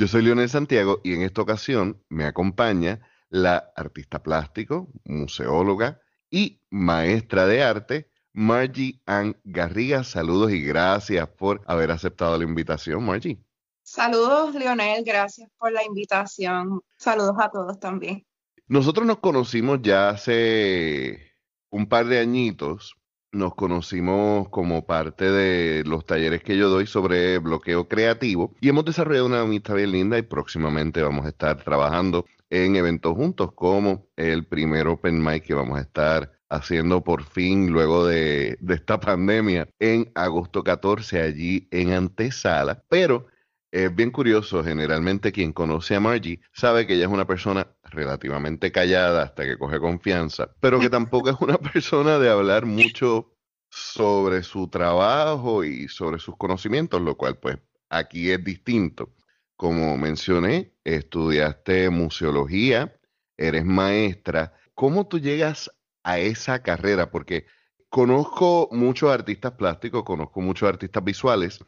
Yo 0.00 0.08
soy 0.08 0.22
Leonel 0.22 0.48
Santiago 0.48 1.02
y 1.04 1.12
en 1.12 1.20
esta 1.20 1.42
ocasión 1.42 2.02
me 2.08 2.24
acompaña 2.24 3.06
la 3.28 3.70
artista 3.76 4.22
plástico, 4.22 4.88
museóloga 5.04 6.00
y 6.30 6.62
maestra 6.70 7.44
de 7.44 7.62
arte, 7.62 8.10
Margie 8.32 9.02
Ann 9.04 9.38
Garriga. 9.44 10.02
Saludos 10.02 10.52
y 10.52 10.62
gracias 10.62 11.28
por 11.28 11.60
haber 11.66 11.90
aceptado 11.90 12.38
la 12.38 12.44
invitación, 12.44 13.04
Margie. 13.04 13.44
Saludos, 13.82 14.54
Leonel, 14.54 15.04
gracias 15.04 15.50
por 15.58 15.70
la 15.70 15.84
invitación. 15.84 16.80
Saludos 16.96 17.36
a 17.38 17.50
todos 17.50 17.78
también. 17.78 18.26
Nosotros 18.68 19.04
nos 19.06 19.18
conocimos 19.18 19.80
ya 19.82 20.08
hace 20.08 21.34
un 21.68 21.86
par 21.86 22.06
de 22.06 22.20
añitos. 22.20 22.94
Nos 23.32 23.54
conocimos 23.54 24.48
como 24.48 24.84
parte 24.86 25.30
de 25.30 25.84
los 25.84 26.04
talleres 26.04 26.42
que 26.42 26.56
yo 26.56 26.68
doy 26.68 26.86
sobre 26.86 27.38
bloqueo 27.38 27.86
creativo 27.86 28.56
y 28.60 28.68
hemos 28.70 28.84
desarrollado 28.84 29.26
una 29.26 29.42
amistad 29.42 29.76
bien 29.76 29.92
linda 29.92 30.18
y 30.18 30.22
próximamente 30.22 31.00
vamos 31.00 31.26
a 31.26 31.28
estar 31.28 31.62
trabajando 31.62 32.26
en 32.50 32.74
eventos 32.74 33.14
juntos 33.14 33.52
como 33.52 34.08
el 34.16 34.46
primer 34.46 34.88
Open 34.88 35.22
Mic 35.24 35.44
que 35.44 35.54
vamos 35.54 35.78
a 35.78 35.82
estar 35.82 36.32
haciendo 36.48 37.04
por 37.04 37.22
fin 37.22 37.70
luego 37.70 38.04
de, 38.04 38.58
de 38.60 38.74
esta 38.74 38.98
pandemia 39.00 39.68
en 39.78 40.10
agosto 40.16 40.64
14 40.64 41.22
allí 41.22 41.68
en 41.70 41.92
antesala. 41.92 42.82
Pero 42.88 43.26
es 43.72 43.94
bien 43.94 44.10
curioso, 44.10 44.64
generalmente 44.64 45.32
quien 45.32 45.52
conoce 45.52 45.94
a 45.94 46.00
Margie 46.00 46.40
sabe 46.52 46.86
que 46.86 46.94
ella 46.94 47.06
es 47.06 47.12
una 47.12 47.26
persona 47.26 47.68
relativamente 47.84 48.72
callada 48.72 49.22
hasta 49.22 49.44
que 49.44 49.58
coge 49.58 49.78
confianza, 49.78 50.54
pero 50.60 50.80
que 50.80 50.90
tampoco 50.90 51.30
es 51.30 51.36
una 51.40 51.58
persona 51.72 52.18
de 52.18 52.30
hablar 52.30 52.66
mucho 52.66 53.32
sobre 53.70 54.42
su 54.42 54.68
trabajo 54.68 55.62
y 55.64 55.88
sobre 55.88 56.18
sus 56.18 56.36
conocimientos, 56.36 57.00
lo 57.00 57.16
cual 57.16 57.38
pues 57.38 57.58
aquí 57.88 58.30
es 58.30 58.42
distinto. 58.42 59.14
Como 59.56 59.96
mencioné, 59.96 60.74
estudiaste 60.84 61.90
museología, 61.90 62.98
eres 63.36 63.64
maestra. 63.64 64.54
¿Cómo 64.74 65.06
tú 65.06 65.18
llegas 65.20 65.70
a 66.02 66.18
esa 66.18 66.62
carrera? 66.62 67.10
Porque 67.10 67.46
conozco 67.88 68.68
muchos 68.72 69.10
artistas 69.12 69.52
plásticos, 69.52 70.02
conozco 70.02 70.40
muchos 70.40 70.68
artistas 70.68 71.04
visuales, 71.04 71.60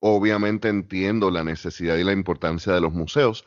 Obviamente 0.00 0.68
entiendo 0.68 1.30
la 1.30 1.44
necesidad 1.44 1.96
y 1.96 2.04
la 2.04 2.12
importancia 2.12 2.72
de 2.72 2.80
los 2.80 2.92
museos, 2.92 3.44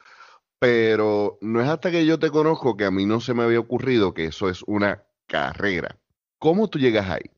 pero 0.59 1.38
no 1.42 1.62
es 1.62 1.68
hasta 1.68 1.92
que 1.92 2.06
yo 2.06 2.20
te 2.20 2.32
conozco 2.32 2.78
que 2.78 2.86
a 2.86 2.92
mí 2.92 3.06
no 3.06 3.20
se 3.20 3.34
me 3.34 3.44
había 3.44 3.59
ocurrido 3.59 4.14
que 4.14 4.26
eso 4.26 4.50
es 4.50 4.64
una 4.64 5.04
carrera. 5.28 6.00
¿Cómo 6.40 6.70
tú 6.70 6.80
llegas 6.80 7.09
ahí? 7.09 7.30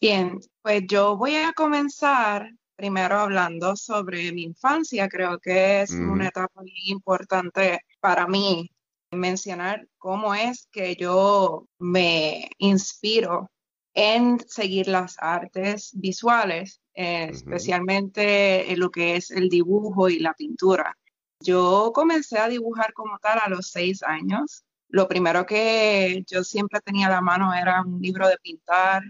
Bien, 0.00 0.40
pues 0.62 0.82
yo 0.88 1.16
voy 1.16 1.36
a 1.36 1.52
comenzar 1.52 2.50
primero 2.74 3.20
hablando 3.20 3.76
sobre 3.76 4.32
mi 4.32 4.42
infancia. 4.42 5.08
Creo 5.08 5.38
que 5.38 5.82
es 5.82 5.92
una 5.92 6.28
etapa 6.28 6.60
muy 6.60 6.72
importante 6.86 7.80
para 8.00 8.26
mí 8.26 8.68
mencionar 9.12 9.86
cómo 9.98 10.34
es 10.34 10.66
que 10.72 10.96
yo 10.96 11.68
me 11.78 12.50
inspiro 12.58 13.50
en 13.94 14.40
seguir 14.48 14.88
las 14.88 15.16
artes 15.18 15.90
visuales 15.94 16.80
eh, 16.94 17.28
especialmente 17.30 18.72
en 18.72 18.80
lo 18.80 18.90
que 18.90 19.16
es 19.16 19.30
el 19.30 19.48
dibujo 19.48 20.08
y 20.08 20.18
la 20.18 20.34
pintura. 20.34 20.96
Yo 21.40 21.92
comencé 21.94 22.38
a 22.38 22.48
dibujar 22.48 22.92
como 22.92 23.18
tal 23.18 23.40
a 23.42 23.48
los 23.48 23.68
seis 23.70 24.02
años. 24.02 24.64
Lo 24.88 25.08
primero 25.08 25.46
que 25.46 26.22
yo 26.26 26.44
siempre 26.44 26.80
tenía 26.80 27.06
a 27.06 27.10
la 27.10 27.20
mano 27.20 27.52
era 27.54 27.82
un 27.82 28.00
libro 28.00 28.28
de 28.28 28.36
pintar 28.38 29.02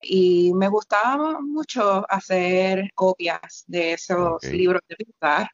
y 0.00 0.52
me 0.54 0.68
gustaba 0.68 1.40
mucho 1.40 2.04
hacer 2.10 2.90
copias 2.94 3.64
de 3.66 3.94
esos 3.94 4.42
libros 4.44 4.82
de 4.88 4.96
pintar. 4.96 5.50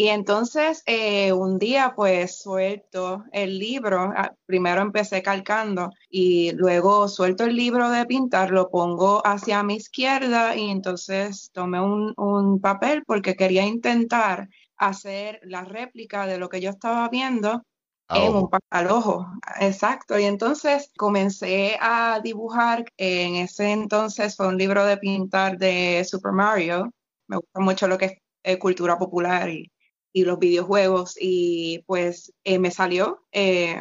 Y 0.00 0.10
entonces 0.10 0.84
eh, 0.86 1.32
un 1.32 1.58
día 1.58 1.94
pues 1.96 2.40
suelto 2.40 3.24
el 3.32 3.58
libro, 3.58 4.12
ah, 4.16 4.32
primero 4.46 4.80
empecé 4.80 5.22
calcando 5.22 5.90
y 6.08 6.52
luego 6.52 7.08
suelto 7.08 7.42
el 7.42 7.56
libro 7.56 7.90
de 7.90 8.06
pintar, 8.06 8.52
lo 8.52 8.70
pongo 8.70 9.26
hacia 9.26 9.64
mi 9.64 9.74
izquierda 9.74 10.54
y 10.54 10.70
entonces 10.70 11.50
tomé 11.52 11.80
un, 11.80 12.60
papel 12.60 13.02
porque 13.08 13.34
quería 13.34 13.66
intentar 13.66 14.48
hacer 14.76 15.40
la 15.42 15.64
réplica 15.64 16.26
de 16.26 16.38
lo 16.38 16.48
que 16.48 16.60
yo 16.60 16.70
estaba 16.70 17.08
viendo 17.08 17.64
en 18.08 18.36
un 18.36 18.48
al 18.70 18.86
ojo, 18.92 19.26
exacto. 19.58 20.16
Y 20.16 20.26
entonces 20.26 20.92
comencé 20.96 21.76
a 21.80 22.20
dibujar, 22.22 22.84
en 22.96 23.34
ese 23.34 23.72
entonces 23.72 24.36
fue 24.36 24.46
un 24.46 24.58
libro 24.58 24.84
de 24.84 24.96
pintar 24.96 25.58
de 25.58 26.04
Super 26.04 26.30
Mario, 26.30 26.88
me 27.26 27.38
gusta 27.38 27.58
mucho 27.58 27.88
lo 27.88 27.98
que 27.98 28.04
es 28.04 28.12
eh, 28.44 28.58
cultura 28.60 28.96
popular 28.96 29.48
y 29.48 29.68
y 30.18 30.24
los 30.24 30.38
videojuegos 30.38 31.14
y 31.20 31.84
pues 31.86 32.32
eh, 32.42 32.58
me 32.58 32.70
salió, 32.72 33.24
eh, 33.30 33.80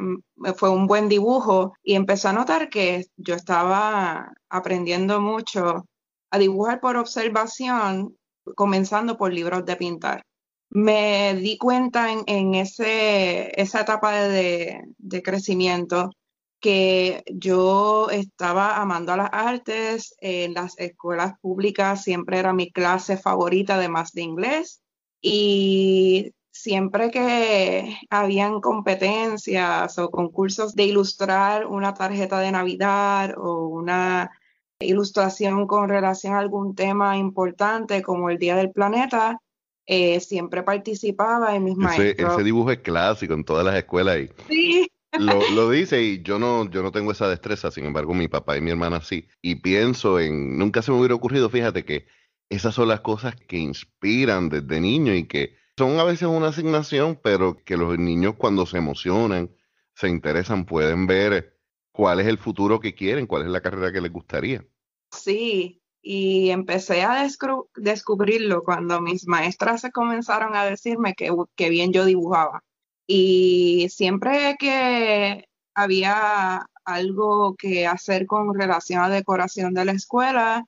fue 0.55 0.69
un 0.69 0.85
buen 0.85 1.09
dibujo 1.09 1.73
y 1.81 1.95
empecé 1.95 2.27
a 2.27 2.33
notar 2.33 2.69
que 2.69 3.07
yo 3.17 3.33
estaba 3.33 4.33
aprendiendo 4.49 5.19
mucho 5.19 5.85
a 6.29 6.37
dibujar 6.37 6.79
por 6.79 6.95
observación, 6.97 8.15
comenzando 8.55 9.17
por 9.17 9.33
libros 9.33 9.65
de 9.65 9.75
pintar. 9.77 10.21
Me 10.69 11.33
di 11.35 11.57
cuenta 11.57 12.09
en, 12.11 12.53
ese, 12.53 13.59
esa 13.59 13.81
etapa 13.81 14.11
de, 14.27 14.81
de 14.97 15.23
crecimiento 15.23 16.11
que 16.59 17.23
yo 17.33 18.09
estaba 18.11 18.77
amando 18.77 19.13
a 19.13 19.17
las 19.17 19.29
artes, 19.31 20.15
en 20.19 20.53
las 20.53 20.77
escuelas 20.77 21.33
públicas 21.39 22.03
siempre 22.03 22.37
era 22.37 22.53
mi 22.53 22.71
clase 22.71 23.17
favorita, 23.17 23.75
además 23.75 24.11
de 24.11 24.21
inglés, 24.21 24.81
y 25.27 26.33
siempre 26.51 27.11
que 27.11 27.97
habían 28.09 28.61
competencias 28.61 29.99
o 29.99 30.09
concursos 30.09 30.73
de 30.73 30.85
ilustrar 30.85 31.65
una 31.65 31.93
tarjeta 31.93 32.39
de 32.39 32.51
Navidad 32.51 33.35
o 33.37 33.67
una 33.67 34.31
ilustración 34.79 35.67
con 35.67 35.89
relación 35.89 36.33
a 36.33 36.39
algún 36.39 36.75
tema 36.75 37.17
importante 37.17 38.01
como 38.01 38.29
el 38.29 38.37
Día 38.37 38.55
del 38.55 38.71
Planeta, 38.71 39.41
eh, 39.85 40.19
siempre 40.19 40.63
participaba 40.63 41.55
en 41.55 41.63
mis 41.63 41.75
maestros. 41.75 42.33
Ese 42.33 42.43
dibujo 42.43 42.71
es 42.71 42.79
clásico 42.79 43.33
en 43.33 43.43
todas 43.43 43.65
las 43.65 43.75
escuelas. 43.75 44.17
Y 44.17 44.29
sí. 44.47 44.91
Lo, 45.19 45.39
lo, 45.55 45.69
dice 45.69 46.01
y 46.01 46.21
yo 46.21 46.39
no, 46.39 46.69
yo 46.69 46.83
no 46.83 46.91
tengo 46.91 47.11
esa 47.11 47.27
destreza, 47.27 47.71
sin 47.71 47.85
embargo 47.85 48.13
mi 48.13 48.27
papá 48.27 48.57
y 48.57 48.61
mi 48.61 48.71
hermana 48.71 49.01
sí. 49.01 49.27
Y 49.41 49.55
pienso 49.55 50.19
en, 50.19 50.57
nunca 50.57 50.81
se 50.81 50.91
me 50.91 50.99
hubiera 50.99 51.15
ocurrido, 51.15 51.49
fíjate 51.49 51.83
que 51.83 52.07
esas 52.49 52.75
son 52.75 52.87
las 52.87 53.01
cosas 53.01 53.35
que 53.35 53.57
inspiran 53.57 54.49
desde 54.49 54.79
niño 54.79 55.13
y 55.13 55.27
que 55.27 55.55
son 55.77 55.99
a 55.99 56.03
veces 56.03 56.27
una 56.27 56.47
asignación, 56.47 57.19
pero 57.21 57.57
que 57.63 57.77
los 57.77 57.97
niños 57.97 58.35
cuando 58.37 58.65
se 58.65 58.77
emocionan, 58.77 59.55
se 59.93 60.09
interesan, 60.09 60.65
pueden 60.65 61.07
ver 61.07 61.57
cuál 61.91 62.19
es 62.19 62.27
el 62.27 62.37
futuro 62.37 62.79
que 62.79 62.95
quieren, 62.95 63.27
cuál 63.27 63.43
es 63.43 63.49
la 63.49 63.61
carrera 63.61 63.91
que 63.91 64.01
les 64.01 64.11
gustaría. 64.11 64.65
Sí, 65.11 65.81
y 66.01 66.49
empecé 66.49 67.03
a 67.03 67.27
descubrirlo 67.75 68.63
cuando 68.63 69.01
mis 69.01 69.27
maestras 69.27 69.81
se 69.81 69.91
comenzaron 69.91 70.55
a 70.55 70.65
decirme 70.65 71.13
que, 71.15 71.31
que 71.55 71.69
bien 71.69 71.91
yo 71.91 72.05
dibujaba. 72.05 72.63
Y 73.07 73.87
siempre 73.89 74.55
que 74.59 75.47
había 75.73 76.67
algo 76.85 77.55
que 77.55 77.85
hacer 77.85 78.25
con 78.25 78.53
relación 78.53 79.01
a 79.03 79.09
decoración 79.09 79.73
de 79.73 79.85
la 79.85 79.91
escuela, 79.91 80.65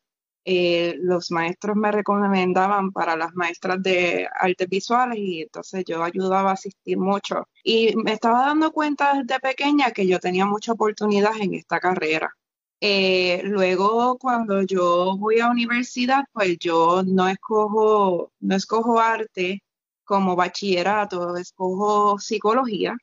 eh, 0.52 0.96
los 1.04 1.30
maestros 1.30 1.76
me 1.76 1.92
recomendaban 1.92 2.92
para 2.92 3.16
las 3.16 3.36
maestras 3.36 3.84
de 3.84 4.28
artes 4.34 4.68
visuales 4.68 5.20
y 5.20 5.44
entonces 5.44 5.84
yo 5.86 6.04
ayudaba 6.04 6.50
a 6.50 6.54
asistir 6.54 6.98
mucho. 6.98 7.48
Y 7.64 7.96
me 7.96 8.14
estaba 8.14 8.48
dando 8.48 8.72
cuenta 8.72 9.14
desde 9.14 9.40
pequeña 9.40 9.92
que 9.92 10.08
yo 10.08 10.20
tenía 10.20 10.48
mucha 10.48 10.72
oportunidad 10.72 11.34
en 11.40 11.54
esta 11.54 11.80
carrera. 11.80 12.36
Eh, 12.82 13.42
luego, 13.44 14.18
cuando 14.18 14.64
yo 14.64 15.16
voy 15.20 15.40
a 15.40 15.52
universidad, 15.52 16.24
pues 16.34 16.58
yo 16.60 17.04
no 17.06 17.28
escojo, 17.28 18.32
no 18.40 18.56
escojo 18.56 19.00
arte 19.00 19.62
como 20.04 20.36
bachillerato, 20.36 21.38
escojo 21.38 22.18
psicología. 22.18 22.98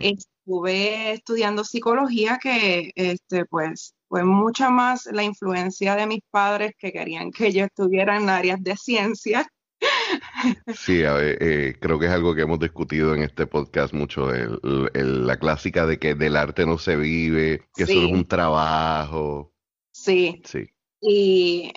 Estuve 0.00 1.12
estudiando 1.12 1.64
psicología 1.64 2.38
que, 2.42 2.92
este, 2.94 3.44
pues, 3.44 3.94
fue 4.12 4.24
mucha 4.24 4.68
más 4.68 5.06
la 5.06 5.22
influencia 5.22 5.96
de 5.96 6.06
mis 6.06 6.20
padres 6.30 6.74
que 6.78 6.92
querían 6.92 7.30
que 7.30 7.50
yo 7.50 7.64
estuviera 7.64 8.18
en 8.18 8.28
áreas 8.28 8.62
de 8.62 8.76
ciencia. 8.76 9.50
Sí, 10.76 11.00
eh, 11.02 11.74
creo 11.80 11.98
que 11.98 12.06
es 12.06 12.12
algo 12.12 12.34
que 12.34 12.42
hemos 12.42 12.60
discutido 12.60 13.14
en 13.14 13.22
este 13.22 13.46
podcast 13.46 13.94
mucho, 13.94 14.30
la 14.30 15.36
clásica 15.38 15.86
de 15.86 15.98
que 15.98 16.14
del 16.14 16.36
arte 16.36 16.66
no 16.66 16.76
se 16.76 16.94
vive, 16.94 17.62
que 17.74 17.84
eso 17.84 17.92
es 17.92 18.12
un 18.12 18.26
trabajo. 18.26 19.54
Sí. 19.92 20.42
Sí. 20.44 20.68
Y 21.00 21.72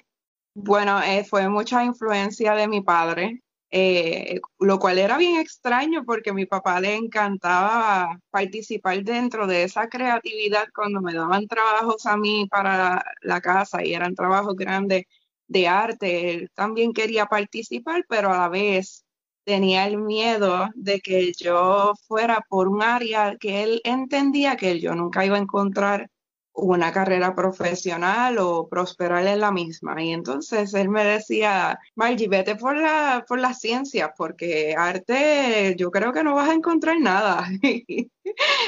bueno, 0.53 1.01
eh, 1.01 1.23
fue 1.23 1.47
mucha 1.47 1.85
influencia 1.85 2.53
de 2.53 2.67
mi 2.67 2.81
padre. 2.81 3.43
Eh, 3.77 4.39
lo 4.60 4.80
cual 4.80 5.00
era 5.00 5.18
bien 5.18 5.38
extraño 5.38 6.06
porque 6.06 6.30
a 6.30 6.33
mi 6.33 6.45
papá 6.45 6.80
le 6.80 6.95
encantaba 6.95 8.22
participar 8.30 9.04
dentro 9.04 9.48
de 9.48 9.63
esa 9.63 9.89
creatividad 9.89 10.68
cuando 10.74 11.01
me 11.01 11.13
daban 11.13 11.45
trabajos 11.45 12.06
a 12.06 12.16
mí 12.16 12.48
para 12.50 13.04
la 13.22 13.42
casa 13.42 13.83
y 13.83 13.94
eran 13.94 14.16
trabajos 14.16 14.56
grandes 14.56 15.04
de 15.48 15.68
arte. 15.68 16.31
Él 16.31 16.51
también 16.54 16.94
quería 16.94 17.25
participar, 17.25 18.06
pero 18.07 18.31
a 18.31 18.38
la 18.38 18.48
vez 18.48 19.04
tenía 19.44 19.86
el 19.88 19.98
miedo 19.98 20.69
de 20.75 21.01
que 21.01 21.33
yo 21.33 21.95
fuera 22.07 22.45
por 22.48 22.69
un 22.69 22.81
área 22.81 23.36
que 23.38 23.63
él 23.63 23.81
entendía 23.83 24.56
que 24.56 24.80
yo 24.80 24.95
nunca 24.95 25.25
iba 25.25 25.36
a 25.36 25.42
encontrar 25.42 26.10
una 26.55 26.91
carrera 26.91 27.35
profesional 27.35 28.37
o 28.39 28.67
prosperar 28.67 29.25
en 29.27 29.39
la 29.41 29.51
misma. 29.51 30.01
Y 30.01 30.11
entonces 30.13 30.73
él 30.73 30.89
me 30.89 31.03
decía, 31.03 31.79
Margie, 31.95 32.27
vete 32.27 32.55
por 32.55 32.77
la, 32.77 33.25
por 33.27 33.39
la 33.39 33.53
ciencia, 33.53 34.13
porque 34.17 34.75
arte 34.77 35.75
yo 35.77 35.91
creo 35.91 36.13
que 36.13 36.23
no 36.23 36.35
vas 36.35 36.49
a 36.49 36.53
encontrar 36.53 36.99
nada. 36.99 37.47
y 37.61 38.09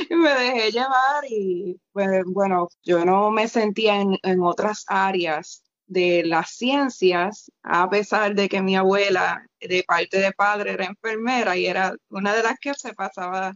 me 0.09 0.29
dejé 0.29 0.71
llevar 0.71 1.23
y 1.29 1.79
pues, 1.91 2.23
bueno, 2.27 2.67
yo 2.83 3.05
no 3.05 3.31
me 3.31 3.47
sentía 3.47 4.01
en, 4.01 4.17
en 4.23 4.41
otras 4.41 4.85
áreas 4.87 5.63
de 5.87 6.23
las 6.25 6.49
ciencias, 6.51 7.49
a 7.63 7.89
pesar 7.89 8.35
de 8.35 8.49
que 8.49 8.61
mi 8.61 8.75
abuela 8.75 9.45
de 9.61 9.83
parte 9.87 10.19
de 10.19 10.33
padre 10.33 10.73
era 10.73 10.85
enfermera 10.85 11.55
y 11.57 11.65
era 11.65 11.95
una 12.09 12.35
de 12.35 12.43
las 12.43 12.59
que 12.59 12.73
se 12.73 12.93
pasaba 12.93 13.53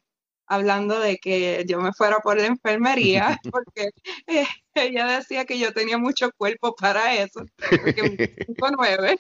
hablando 0.52 1.00
de 1.00 1.18
que 1.18 1.64
yo 1.66 1.80
me 1.80 1.94
fuera 1.94 2.20
por 2.20 2.38
la 2.38 2.48
enfermería, 2.48 3.40
porque 3.52 3.92
eh, 4.28 4.46
ella 4.74 5.06
decía 5.06 5.46
que 5.46 5.58
yo 5.58 5.72
tenía 5.72 5.98
mucho 5.98 6.30
cuerpo 6.38 6.76
para 6.76 7.16
eso, 7.16 7.46
porque 7.58 8.36
nueve. 8.78 9.18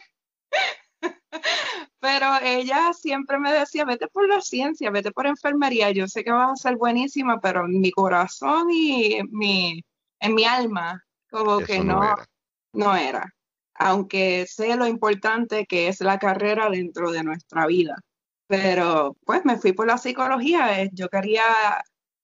Pero 2.01 2.27
ella 2.43 2.91
siempre 2.93 3.39
me 3.39 3.53
decía, 3.53 3.85
vete 3.85 4.07
por 4.07 4.27
la 4.27 4.41
ciencia, 4.41 4.91
vete 4.91 5.11
por 5.11 5.25
enfermería, 5.25 5.91
yo 5.91 6.07
sé 6.07 6.25
que 6.25 6.31
vas 6.31 6.51
a 6.51 6.55
ser 6.55 6.75
buenísima, 6.75 7.39
pero 7.39 7.65
en 7.65 7.79
mi 7.79 7.91
corazón 7.91 8.67
y 8.69 9.19
mi, 9.29 9.81
en 10.19 10.35
mi 10.35 10.43
alma, 10.43 11.03
como 11.29 11.59
que 11.59 11.79
no, 11.79 12.03
era. 12.03 12.27
no 12.73 12.95
era. 12.95 13.33
Aunque 13.75 14.45
sé 14.47 14.75
lo 14.75 14.87
importante 14.87 15.65
que 15.65 15.87
es 15.87 16.01
la 16.01 16.19
carrera 16.19 16.69
dentro 16.69 17.11
de 17.11 17.23
nuestra 17.23 17.67
vida 17.67 17.95
pero 18.51 19.15
pues 19.25 19.45
me 19.45 19.57
fui 19.57 19.71
por 19.71 19.87
la 19.87 19.97
psicología. 19.97 20.81
Eh, 20.81 20.89
yo 20.91 21.07
quería 21.07 21.45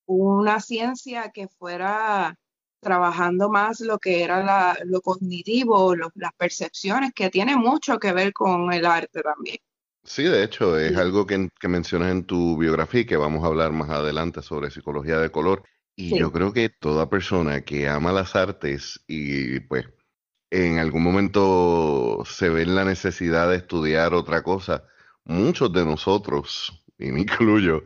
una 0.06 0.60
ciencia 0.60 1.32
que 1.34 1.48
fuera 1.48 2.36
trabajando 2.82 3.50
más 3.50 3.80
lo 3.80 3.98
que 3.98 4.24
era 4.24 4.76
lo 4.84 5.00
cognitivo, 5.00 5.96
las 5.96 6.34
percepciones, 6.38 7.14
que 7.16 7.30
tiene 7.30 7.56
mucho 7.56 7.98
que 7.98 8.12
ver 8.12 8.34
con 8.34 8.74
el 8.74 8.86
arte 8.86 9.22
también. 9.22 9.56
Sí, 10.04 10.24
de 10.24 10.44
hecho, 10.44 10.78
es 10.78 10.98
algo 10.98 11.26
que, 11.26 11.50
mencionas 11.64 12.12
en 12.12 12.26
tu 12.26 12.58
biografía 12.58 13.02
y 13.02 13.06
que 13.06 13.16
vamos 13.16 13.46
a 13.46 13.48
hablar 13.48 13.72
más 13.72 13.90
adelante 13.90 14.42
sobre 14.42 14.70
psicología 14.70 15.20
de 15.20 15.32
color. 15.32 15.64
Y 15.96 16.20
yo 16.20 16.34
creo 16.34 16.52
que 16.52 16.68
toda 16.68 17.10
persona 17.10 17.62
que 17.62 17.88
ama 17.88 18.12
las 18.12 18.36
artes 18.36 19.02
y 19.08 19.62
pues 19.62 19.86
en 20.52 20.78
algún 20.78 21.04
momento 21.04 22.22
se 22.26 22.50
ve 22.50 22.64
en 22.64 22.76
la 22.76 22.84
necesidad 22.84 23.50
de 23.50 23.56
estudiar 23.56 24.14
otra 24.14 24.44
cosa, 24.44 24.84
muchos 25.28 25.72
de 25.72 25.86
nosotros, 25.86 26.84
y 26.98 27.12
me 27.12 27.22
incluyo, 27.22 27.84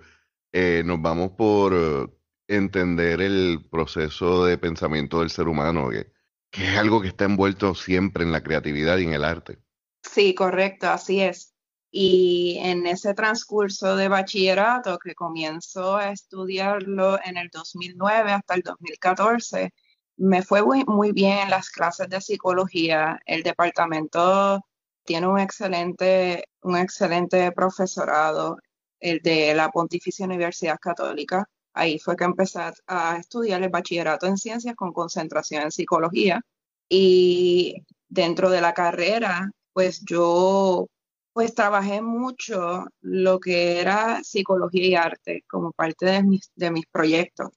eh, 0.51 0.83
nos 0.85 1.01
vamos 1.01 1.31
por 1.31 1.73
eh, 1.73 2.07
entender 2.47 3.21
el 3.21 3.65
proceso 3.69 4.45
de 4.45 4.57
pensamiento 4.57 5.19
del 5.19 5.29
ser 5.29 5.47
humano, 5.47 5.89
que, 5.89 6.11
es 6.51 6.77
algo 6.77 7.01
que 7.01 7.07
está 7.07 7.25
envuelto 7.25 7.73
siempre 7.75 8.23
en 8.23 8.31
la 8.31 8.43
creatividad 8.43 8.97
y 8.97 9.03
en 9.03 9.13
el 9.13 9.23
arte. 9.23 9.59
Sí, 10.03 10.35
correcto, 10.35 10.89
así 10.89 11.21
es. 11.21 11.53
Y 11.91 12.57
en 12.61 12.87
ese 12.87 13.13
transcurso 13.13 13.95
de 13.95 14.07
bachillerato 14.07 14.97
que 14.97 15.13
comienzo 15.13 15.95
a 15.95 16.11
estudiarlo 16.11 17.19
en 17.23 17.37
el 17.37 17.49
2009 17.49 18.31
hasta 18.31 18.55
el 18.55 18.61
2014, 18.61 19.73
me 20.17 20.41
fue 20.41 20.63
muy, 20.63 20.83
muy 20.85 21.11
bien 21.11 21.39
en 21.39 21.49
las 21.49 21.69
clases 21.69 22.09
de 22.09 22.21
psicología. 22.21 23.19
El 23.25 23.43
departamento 23.43 24.61
tiene 25.03 25.27
un 25.27 25.39
excelente, 25.39 26.45
un 26.63 26.77
excelente 26.77 27.51
profesorado, 27.51 28.57
el 28.99 29.19
de 29.21 29.53
la 29.55 29.69
Pontificia 29.69 30.25
Universidad 30.25 30.77
Católica. 30.79 31.45
Ahí 31.73 31.99
fue 31.99 32.15
que 32.15 32.25
empecé 32.25 32.59
a 32.87 33.17
estudiar 33.17 33.63
el 33.63 33.69
bachillerato 33.69 34.27
en 34.27 34.37
ciencias 34.37 34.75
con 34.75 34.93
concentración 34.93 35.63
en 35.63 35.71
psicología. 35.71 36.41
Y 36.89 37.83
dentro 38.09 38.49
de 38.49 38.61
la 38.61 38.73
carrera, 38.73 39.49
pues 39.73 40.01
yo 40.05 40.87
pues 41.33 41.55
trabajé 41.55 42.01
mucho 42.01 42.85
lo 43.01 43.39
que 43.39 43.79
era 43.79 44.21
psicología 44.23 44.85
y 44.85 44.95
arte 44.95 45.43
como 45.49 45.71
parte 45.71 46.05
de 46.05 46.23
mis, 46.23 46.51
de 46.55 46.71
mis 46.71 46.85
proyectos. 46.87 47.49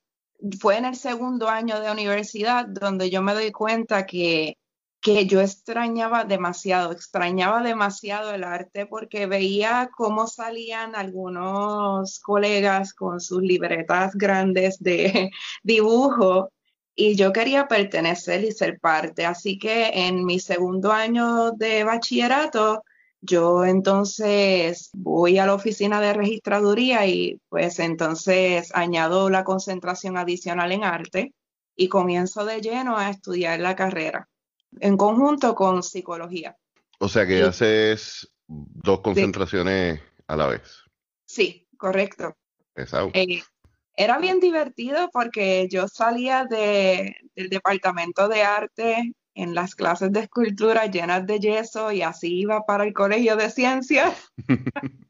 Fue 0.61 0.77
en 0.77 0.85
el 0.85 0.97
segundo 0.97 1.49
año 1.49 1.81
de 1.81 1.91
universidad 1.91 2.67
donde 2.67 3.11
yo 3.11 3.23
me 3.23 3.35
doy 3.35 3.51
cuenta 3.51 4.06
que 4.06 4.56
que 5.05 5.27
yo 5.27 5.43
extrañaba 5.43 6.25
demasiado, 6.25 6.91
extrañaba 6.93 7.62
demasiado 7.62 8.33
el 8.33 8.43
arte 8.43 8.87
porque 8.87 9.27
veía 9.27 9.91
cómo 9.95 10.27
salían 10.27 10.97
algunos 10.97 12.21
colegas 12.21 12.95
con 12.95 13.21
sus 13.21 13.43
libretas 13.43 14.15
grandes 14.15 14.79
de 14.83 15.31
dibujo 15.62 16.51
y 16.95 17.17
yo 17.17 17.35
quería 17.35 17.69
pertenecer 17.69 18.45
y 18.45 18.53
ser 18.53 18.81
parte. 18.81 19.27
Así 19.27 19.59
que 19.59 19.91
en 20.06 20.25
mi 20.25 20.41
segundo 20.41 20.91
año 20.93 21.53
de 21.53 21.85
bachillerato, 21.85 22.83
yo 23.21 23.65
entonces 23.67 24.91
voy 24.95 25.39
a 25.39 25.45
la 25.47 25.55
oficina 25.55 26.01
de 26.01 26.15
registraduría 26.15 27.06
y 27.06 27.41
pues 27.51 27.79
entonces 27.79 28.71
añado 28.75 29.29
la 29.29 29.45
concentración 29.45 30.17
adicional 30.17 30.73
en 30.73 30.85
arte 30.85 31.35
y 31.77 31.89
comienzo 31.89 32.47
de 32.47 32.62
lleno 32.62 32.97
a 32.97 33.11
estudiar 33.11 33.61
la 33.61 33.77
carrera 33.77 34.29
en 34.81 34.97
conjunto 34.97 35.55
con 35.55 35.82
psicología. 35.82 36.56
O 36.99 37.09
sea 37.09 37.26
que 37.26 37.43
haces 37.43 38.32
dos 38.47 39.00
concentraciones 39.00 40.00
a 40.26 40.37
la 40.37 40.47
vez. 40.47 40.82
Sí, 41.26 41.67
correcto. 41.76 42.37
Eh, 43.12 43.43
era 43.96 44.19
bien 44.19 44.41
divertido 44.41 45.10
porque 45.13 45.69
yo 45.70 45.89
salía 45.89 46.44
de, 46.44 47.17
del 47.37 47.49
departamento 47.49 48.29
de 48.29 48.43
arte 48.43 49.13
en 49.34 49.55
las 49.55 49.75
clases 49.75 50.13
de 50.13 50.20
escultura 50.20 50.87
llenas 50.87 51.27
de 51.27 51.41
yeso 51.41 51.93
y 51.93 52.03
así 52.03 52.41
iba 52.41 52.65
para 52.67 52.84
el 52.84 52.93
colegio 52.93 53.37
de 53.37 53.51
ciencias. 53.51 54.32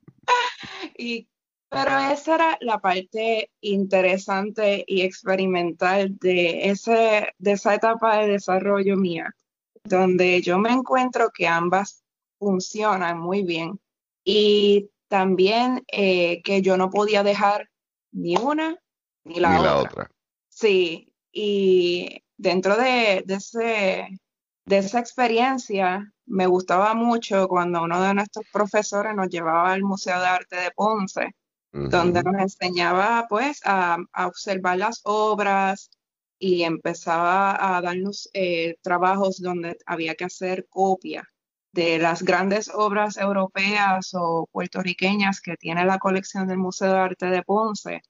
y, 0.98 1.28
pero 1.68 1.98
esa 1.98 2.34
era 2.34 2.58
la 2.60 2.78
parte 2.78 3.50
interesante 3.60 4.84
y 4.86 5.02
experimental 5.02 6.16
de, 6.18 6.70
ese, 6.70 7.34
de 7.38 7.52
esa 7.52 7.74
etapa 7.74 8.18
de 8.18 8.28
desarrollo 8.28 8.96
mía 8.96 9.34
donde 9.84 10.40
yo 10.40 10.58
me 10.58 10.70
encuentro 10.70 11.30
que 11.30 11.46
ambas 11.46 12.02
funcionan 12.38 13.18
muy 13.18 13.42
bien. 13.42 13.78
Y 14.24 14.90
también 15.08 15.84
eh, 15.92 16.42
que 16.42 16.62
yo 16.62 16.76
no 16.76 16.90
podía 16.90 17.22
dejar 17.22 17.68
ni 18.12 18.36
una 18.36 18.78
ni 19.24 19.40
la, 19.40 19.76
otra. 19.76 20.10
Sí, 20.48 21.12
y 21.32 22.22
dentro 22.36 22.76
de, 22.76 23.24
ese, 23.26 24.08
de 24.64 24.78
esa 24.78 24.98
experiencia 24.98 26.12
me 26.26 26.46
gustaba 26.46 26.94
mucho 26.94 27.48
cuando 27.48 27.82
uno 27.82 28.00
de 28.02 28.14
nuestros 28.14 28.46
profesores 28.52 29.14
nos 29.14 29.28
llevaba 29.28 29.72
al 29.72 29.82
Museo 29.82 30.18
de 30.20 30.26
Arte 30.26 30.56
de 30.56 30.70
Ponce, 30.70 31.34
donde 31.72 32.22
nos 32.22 32.40
enseñaba 32.40 33.26
pues 33.28 33.60
a, 33.64 33.98
a 34.12 34.26
observar 34.28 34.78
las 34.78 35.00
obras, 35.04 35.90
y 36.38 36.62
empezaba 36.62 37.76
a 37.76 37.80
darnos 37.80 38.28
eh, 38.32 38.76
trabajos 38.82 39.40
donde 39.40 39.76
había 39.86 40.14
que 40.14 40.24
hacer 40.24 40.66
copia 40.68 41.28
de 41.72 41.98
las 41.98 42.22
grandes 42.22 42.70
obras 42.72 43.16
europeas 43.16 44.10
o 44.14 44.48
puertorriqueñas 44.52 45.40
que 45.40 45.56
tiene 45.56 45.84
la 45.84 45.98
colección 45.98 46.46
del 46.46 46.58
Museo 46.58 46.92
de 46.92 46.98
Arte 46.98 47.26
de 47.26 47.42
Ponce. 47.42 48.02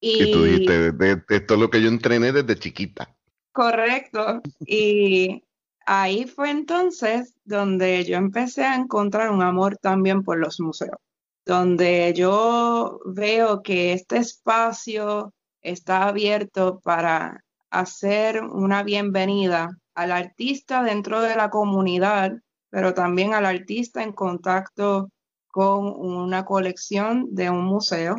Y, 0.00 0.32
tú 0.32 0.42
dijiste, 0.42 0.88
esto 1.28 1.54
es 1.54 1.60
lo 1.60 1.70
que 1.70 1.80
yo 1.80 1.88
entrené 1.88 2.32
desde 2.32 2.58
chiquita. 2.58 3.14
Correcto. 3.52 4.42
Y 4.66 5.44
ahí 5.86 6.26
fue 6.26 6.50
entonces 6.50 7.34
donde 7.44 8.04
yo 8.04 8.16
empecé 8.16 8.64
a 8.64 8.74
encontrar 8.74 9.30
un 9.30 9.42
amor 9.42 9.76
también 9.76 10.24
por 10.24 10.38
los 10.38 10.58
museos, 10.58 10.98
donde 11.46 12.12
yo 12.16 13.00
veo 13.04 13.62
que 13.62 13.92
este 13.92 14.16
espacio 14.16 15.32
está 15.60 16.08
abierto 16.08 16.80
para 16.80 17.44
hacer 17.72 18.42
una 18.42 18.82
bienvenida 18.82 19.70
al 19.94 20.12
artista 20.12 20.82
dentro 20.82 21.22
de 21.22 21.34
la 21.34 21.50
comunidad, 21.50 22.32
pero 22.70 22.94
también 22.94 23.34
al 23.34 23.46
artista 23.46 24.02
en 24.02 24.12
contacto 24.12 25.08
con 25.48 25.86
una 25.86 26.44
colección 26.44 27.34
de 27.34 27.50
un 27.50 27.64
museo. 27.64 28.16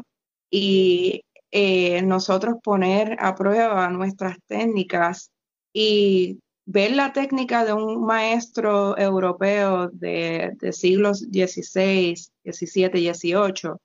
Y 0.50 1.24
eh, 1.52 2.02
nosotros 2.02 2.56
poner 2.64 3.16
a 3.20 3.36
prueba 3.36 3.90
nuestras 3.90 4.38
técnicas 4.48 5.30
y 5.72 6.40
ver 6.66 6.96
la 6.96 7.14
técnica 7.14 7.64
de 7.64 7.74
un 7.74 8.06
maestro 8.06 8.98
europeo 8.98 9.90
de, 9.90 10.54
de 10.60 10.74
siglos 10.74 11.20
XVI, 11.20 12.16
XVII, 12.44 13.14
XVIII 13.14 13.76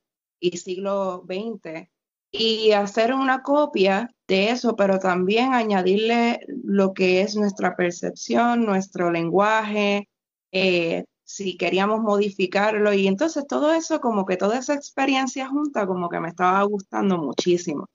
y 0.40 0.56
siglo 0.56 1.24
XX 1.26 1.88
y 2.30 2.72
hacer 2.72 3.14
una 3.14 3.42
copia 3.42 4.10
de 4.28 4.50
eso, 4.50 4.76
pero 4.76 4.98
también 4.98 5.54
añadirle 5.54 6.40
lo 6.62 6.92
que 6.92 7.22
es 7.22 7.34
nuestra 7.34 7.74
percepción, 7.74 8.64
nuestro 8.64 9.10
lenguaje, 9.10 10.08
eh, 10.52 11.04
si 11.24 11.56
queríamos 11.56 12.00
modificarlo 12.00 12.92
y 12.92 13.06
entonces 13.06 13.46
todo 13.46 13.72
eso, 13.72 14.00
como 14.00 14.26
que 14.26 14.36
toda 14.36 14.58
esa 14.58 14.74
experiencia 14.74 15.48
junta, 15.48 15.86
como 15.86 16.08
que 16.08 16.20
me 16.20 16.28
estaba 16.28 16.62
gustando 16.62 17.18
muchísimo. 17.18 17.86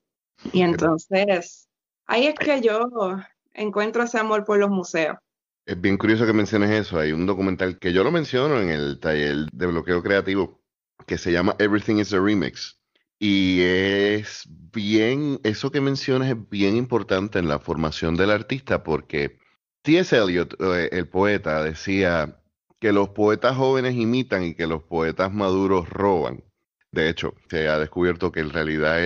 Y 0.52 0.62
entonces, 0.62 1.68
ahí 2.06 2.26
es 2.26 2.34
que 2.34 2.60
yo 2.60 2.88
encuentro 3.52 4.02
ese 4.02 4.18
amor 4.18 4.44
por 4.44 4.58
los 4.58 4.70
museos. 4.70 5.16
Es 5.66 5.80
bien 5.80 5.96
curioso 5.96 6.26
que 6.26 6.32
menciones 6.32 6.70
eso. 6.70 6.98
Hay 6.98 7.12
un 7.12 7.26
documental 7.26 7.78
que 7.78 7.92
yo 7.92 8.04
lo 8.04 8.10
menciono 8.10 8.60
en 8.60 8.68
el 8.68 8.98
taller 9.00 9.46
de 9.52 9.66
bloqueo 9.66 10.02
creativo 10.02 10.60
que 11.06 11.16
se 11.16 11.32
llama 11.32 11.56
Everything 11.58 11.96
is 11.96 12.12
a 12.12 12.20
Remix. 12.20 12.78
Y 13.18 13.60
es 13.62 14.44
bien, 14.72 15.40
eso 15.44 15.70
que 15.70 15.80
mencionas 15.80 16.30
es 16.30 16.48
bien 16.50 16.76
importante 16.76 17.38
en 17.38 17.48
la 17.48 17.58
formación 17.58 18.16
del 18.16 18.30
artista 18.30 18.82
porque 18.82 19.38
T.S. 19.82 20.16
Eliot, 20.16 20.56
eh, 20.60 20.88
el 20.92 21.08
poeta, 21.08 21.62
decía 21.62 22.40
que 22.80 22.92
los 22.92 23.10
poetas 23.10 23.56
jóvenes 23.56 23.94
imitan 23.94 24.44
y 24.44 24.54
que 24.54 24.66
los 24.66 24.82
poetas 24.82 25.32
maduros 25.32 25.88
roban. 25.88 26.44
De 26.90 27.08
hecho, 27.08 27.34
se 27.48 27.68
ha 27.68 27.78
descubierto 27.78 28.32
que 28.32 28.40
en 28.40 28.50
realidad 28.50 28.98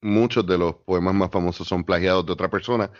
muchos 0.00 0.46
de 0.46 0.58
los 0.58 0.76
poemas 0.76 1.14
más 1.14 1.30
famosos 1.30 1.68
son 1.68 1.84
plagiados 1.84 2.26
de 2.26 2.32
otra 2.32 2.50
persona 2.50 2.90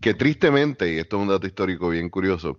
que 0.00 0.14
tristemente, 0.14 0.92
y 0.92 0.98
esto 0.98 1.16
es 1.16 1.22
un 1.22 1.28
dato 1.28 1.46
histórico 1.46 1.88
bien 1.88 2.08
curioso, 2.10 2.58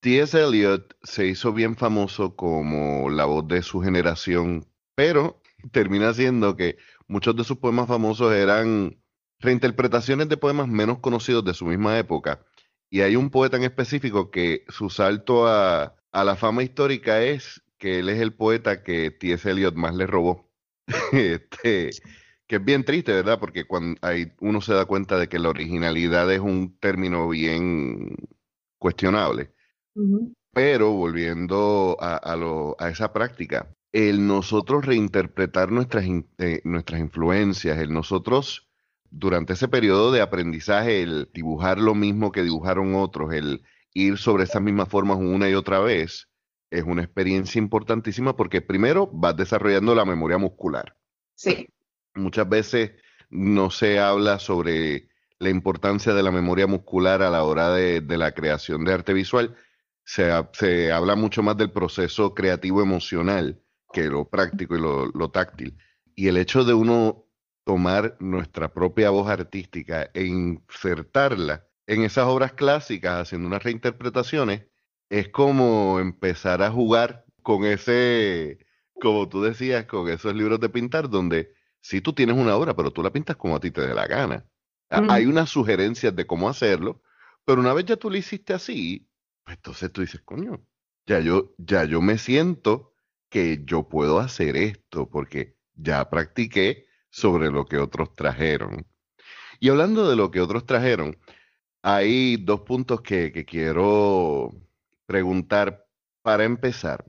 T.S. 0.00 0.40
Eliot 0.40 0.96
se 1.02 1.26
hizo 1.26 1.52
bien 1.52 1.76
famoso 1.76 2.36
como 2.36 3.10
la 3.10 3.24
voz 3.24 3.48
de 3.48 3.62
su 3.62 3.80
generación, 3.80 4.66
pero 4.94 5.42
termina 5.72 6.12
siendo 6.14 6.56
que 6.56 6.76
muchos 7.08 7.36
de 7.36 7.44
sus 7.44 7.58
poemas 7.58 7.88
famosos 7.88 8.32
eran 8.32 8.98
reinterpretaciones 9.38 10.28
de 10.28 10.36
poemas 10.36 10.68
menos 10.68 10.98
conocidos 11.00 11.44
de 11.44 11.54
su 11.54 11.66
misma 11.66 11.98
época. 11.98 12.44
Y 12.90 13.00
hay 13.00 13.16
un 13.16 13.30
poeta 13.30 13.56
en 13.56 13.64
específico 13.64 14.30
que 14.30 14.64
su 14.68 14.90
salto 14.90 15.46
a, 15.46 15.96
a 16.12 16.24
la 16.24 16.36
fama 16.36 16.62
histórica 16.62 17.22
es 17.22 17.62
que 17.78 17.98
él 17.98 18.08
es 18.08 18.20
el 18.20 18.32
poeta 18.34 18.82
que 18.82 19.10
T.S. 19.10 19.50
Eliot 19.50 19.74
más 19.74 19.94
le 19.94 20.06
robó. 20.06 20.50
este, 21.12 21.90
que 22.46 22.56
es 22.56 22.64
bien 22.64 22.84
triste, 22.84 23.12
¿verdad? 23.12 23.38
Porque 23.38 23.66
cuando 23.66 23.98
hay, 24.02 24.32
uno 24.40 24.60
se 24.60 24.74
da 24.74 24.84
cuenta 24.86 25.18
de 25.18 25.28
que 25.28 25.38
la 25.38 25.48
originalidad 25.48 26.32
es 26.32 26.40
un 26.40 26.78
término 26.78 27.28
bien 27.28 28.14
cuestionable. 28.78 29.52
Pero 30.52 30.92
volviendo 30.92 31.96
a, 32.00 32.36
lo, 32.36 32.76
a, 32.78 32.90
esa 32.90 33.12
práctica, 33.12 33.74
el 33.96 34.26
nosotros 34.26 34.84
reinterpretar 34.84 35.72
nuestras, 35.72 36.04
eh, 36.36 36.60
nuestras 36.64 37.00
influencias, 37.00 37.78
el 37.78 37.94
nosotros 37.94 38.68
durante 39.10 39.54
ese 39.54 39.68
periodo 39.68 40.12
de 40.12 40.20
aprendizaje, 40.20 41.00
el 41.00 41.30
dibujar 41.32 41.78
lo 41.78 41.94
mismo 41.94 42.30
que 42.30 42.42
dibujaron 42.42 42.94
otros, 42.94 43.32
el 43.32 43.62
ir 43.94 44.18
sobre 44.18 44.44
esas 44.44 44.60
mismas 44.60 44.90
formas 44.90 45.16
una 45.16 45.48
y 45.48 45.54
otra 45.54 45.78
vez, 45.78 46.28
es 46.70 46.84
una 46.84 47.04
experiencia 47.04 47.58
importantísima 47.58 48.36
porque 48.36 48.60
primero 48.60 49.08
vas 49.10 49.34
desarrollando 49.34 49.94
la 49.94 50.04
memoria 50.04 50.36
muscular. 50.36 50.94
Sí. 51.34 51.66
Muchas 52.14 52.46
veces 52.46 52.90
no 53.30 53.70
se 53.70 53.98
habla 53.98 54.38
sobre 54.38 55.08
la 55.38 55.48
importancia 55.48 56.12
de 56.12 56.22
la 56.22 56.30
memoria 56.30 56.66
muscular 56.66 57.22
a 57.22 57.30
la 57.30 57.44
hora 57.44 57.72
de, 57.72 58.02
la 58.02 58.32
creación 58.32 58.84
de 58.84 58.92
arte 58.92 59.14
visual. 59.14 59.56
Se, 60.04 60.30
se, 60.52 60.92
habla 60.92 61.16
mucho 61.16 61.42
más 61.42 61.56
del 61.56 61.70
proceso 61.70 62.34
creativo 62.34 62.82
emocional 62.82 63.62
que 63.96 64.10
lo 64.10 64.28
práctico 64.28 64.76
y 64.76 64.80
lo, 64.80 65.06
lo 65.06 65.30
táctil. 65.30 65.78
Y 66.14 66.28
el 66.28 66.36
hecho 66.36 66.64
de 66.64 66.74
uno 66.74 67.24
tomar 67.64 68.14
nuestra 68.20 68.74
propia 68.74 69.08
voz 69.08 69.26
artística 69.26 70.10
e 70.12 70.26
insertarla 70.26 71.66
en 71.86 72.02
esas 72.02 72.26
obras 72.26 72.52
clásicas, 72.52 73.22
haciendo 73.22 73.48
unas 73.48 73.62
reinterpretaciones, 73.62 74.66
es 75.08 75.30
como 75.30 75.98
empezar 75.98 76.62
a 76.62 76.70
jugar 76.70 77.24
con 77.42 77.64
ese, 77.64 78.58
como 79.00 79.30
tú 79.30 79.42
decías, 79.42 79.86
con 79.86 80.10
esos 80.10 80.34
libros 80.34 80.60
de 80.60 80.68
pintar, 80.68 81.08
donde 81.08 81.54
si 81.80 82.02
tú 82.02 82.12
tienes 82.12 82.36
una 82.36 82.54
obra, 82.54 82.76
pero 82.76 82.90
tú 82.90 83.02
la 83.02 83.10
pintas 83.10 83.36
como 83.36 83.56
a 83.56 83.60
ti 83.60 83.70
te 83.70 83.80
dé 83.80 83.94
la 83.94 84.06
gana. 84.06 84.44
Hay 84.90 85.24
unas 85.24 85.48
sugerencias 85.48 86.14
de 86.14 86.26
cómo 86.26 86.50
hacerlo, 86.50 87.00
pero 87.46 87.62
una 87.62 87.72
vez 87.72 87.86
ya 87.86 87.96
tú 87.96 88.10
lo 88.10 88.18
hiciste 88.18 88.52
así, 88.52 89.08
pues 89.42 89.56
entonces 89.56 89.90
tú 89.90 90.02
dices, 90.02 90.20
coño, 90.22 90.62
ya 91.06 91.20
yo, 91.20 91.54
ya 91.56 91.84
yo 91.84 92.02
me 92.02 92.18
siento 92.18 92.92
que 93.36 93.64
yo 93.66 93.86
puedo 93.86 94.18
hacer 94.18 94.56
esto, 94.56 95.10
porque 95.10 95.58
ya 95.74 96.08
practiqué 96.08 96.86
sobre 97.10 97.50
lo 97.50 97.66
que 97.66 97.76
otros 97.76 98.14
trajeron. 98.14 98.86
Y 99.60 99.68
hablando 99.68 100.08
de 100.08 100.16
lo 100.16 100.30
que 100.30 100.40
otros 100.40 100.64
trajeron, 100.64 101.18
hay 101.82 102.38
dos 102.38 102.62
puntos 102.62 103.02
que, 103.02 103.44
quiero 103.44 104.54
preguntar 105.04 105.86
para 106.22 106.44
empezar. 106.44 107.04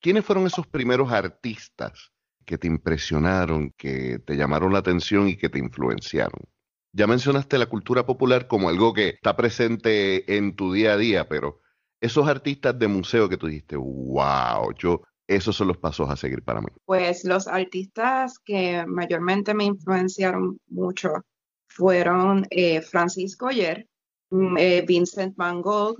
¿Quiénes 0.00 0.24
fueron 0.24 0.46
esos 0.46 0.68
primeros 0.68 1.10
artistas 1.10 2.12
que 2.44 2.58
te 2.58 2.68
impresionaron, 2.68 3.72
que 3.72 4.20
te 4.20 4.36
llamaron 4.36 4.72
la 4.72 4.78
atención 4.78 5.28
y 5.28 5.36
que 5.36 5.48
te 5.48 5.58
influenciaron? 5.58 6.44
Ya 6.92 7.08
mencionaste 7.08 7.58
la 7.58 7.66
cultura 7.66 8.06
popular 8.06 8.46
como 8.46 8.68
algo 8.68 8.94
que 8.94 9.08
está 9.08 9.34
presente 9.34 10.36
en 10.36 10.54
tu 10.54 10.72
día 10.72 10.92
a 10.92 10.96
día, 10.96 11.28
pero 11.28 11.60
esos 12.00 12.28
artistas 12.28 12.78
de 12.78 12.86
museo 12.86 13.28
que 13.28 13.36
tú 13.36 13.48
dijiste, 13.48 13.74
wow, 13.74 14.72
yo, 14.78 15.02
esos 15.36 15.56
son 15.56 15.68
los 15.68 15.78
pasos 15.78 16.08
a 16.10 16.16
seguir 16.16 16.42
para 16.42 16.60
mí. 16.60 16.68
Pues 16.84 17.24
los 17.24 17.48
artistas 17.48 18.38
que 18.38 18.84
mayormente 18.86 19.54
me 19.54 19.64
influenciaron 19.64 20.58
mucho 20.68 21.24
fueron 21.68 22.46
eh, 22.50 22.82
Francisco 22.82 23.50
Yer, 23.50 23.86
mm, 24.30 24.56
eh, 24.58 24.84
Vincent 24.86 25.36
Van 25.36 25.62
Gogh, 25.62 25.98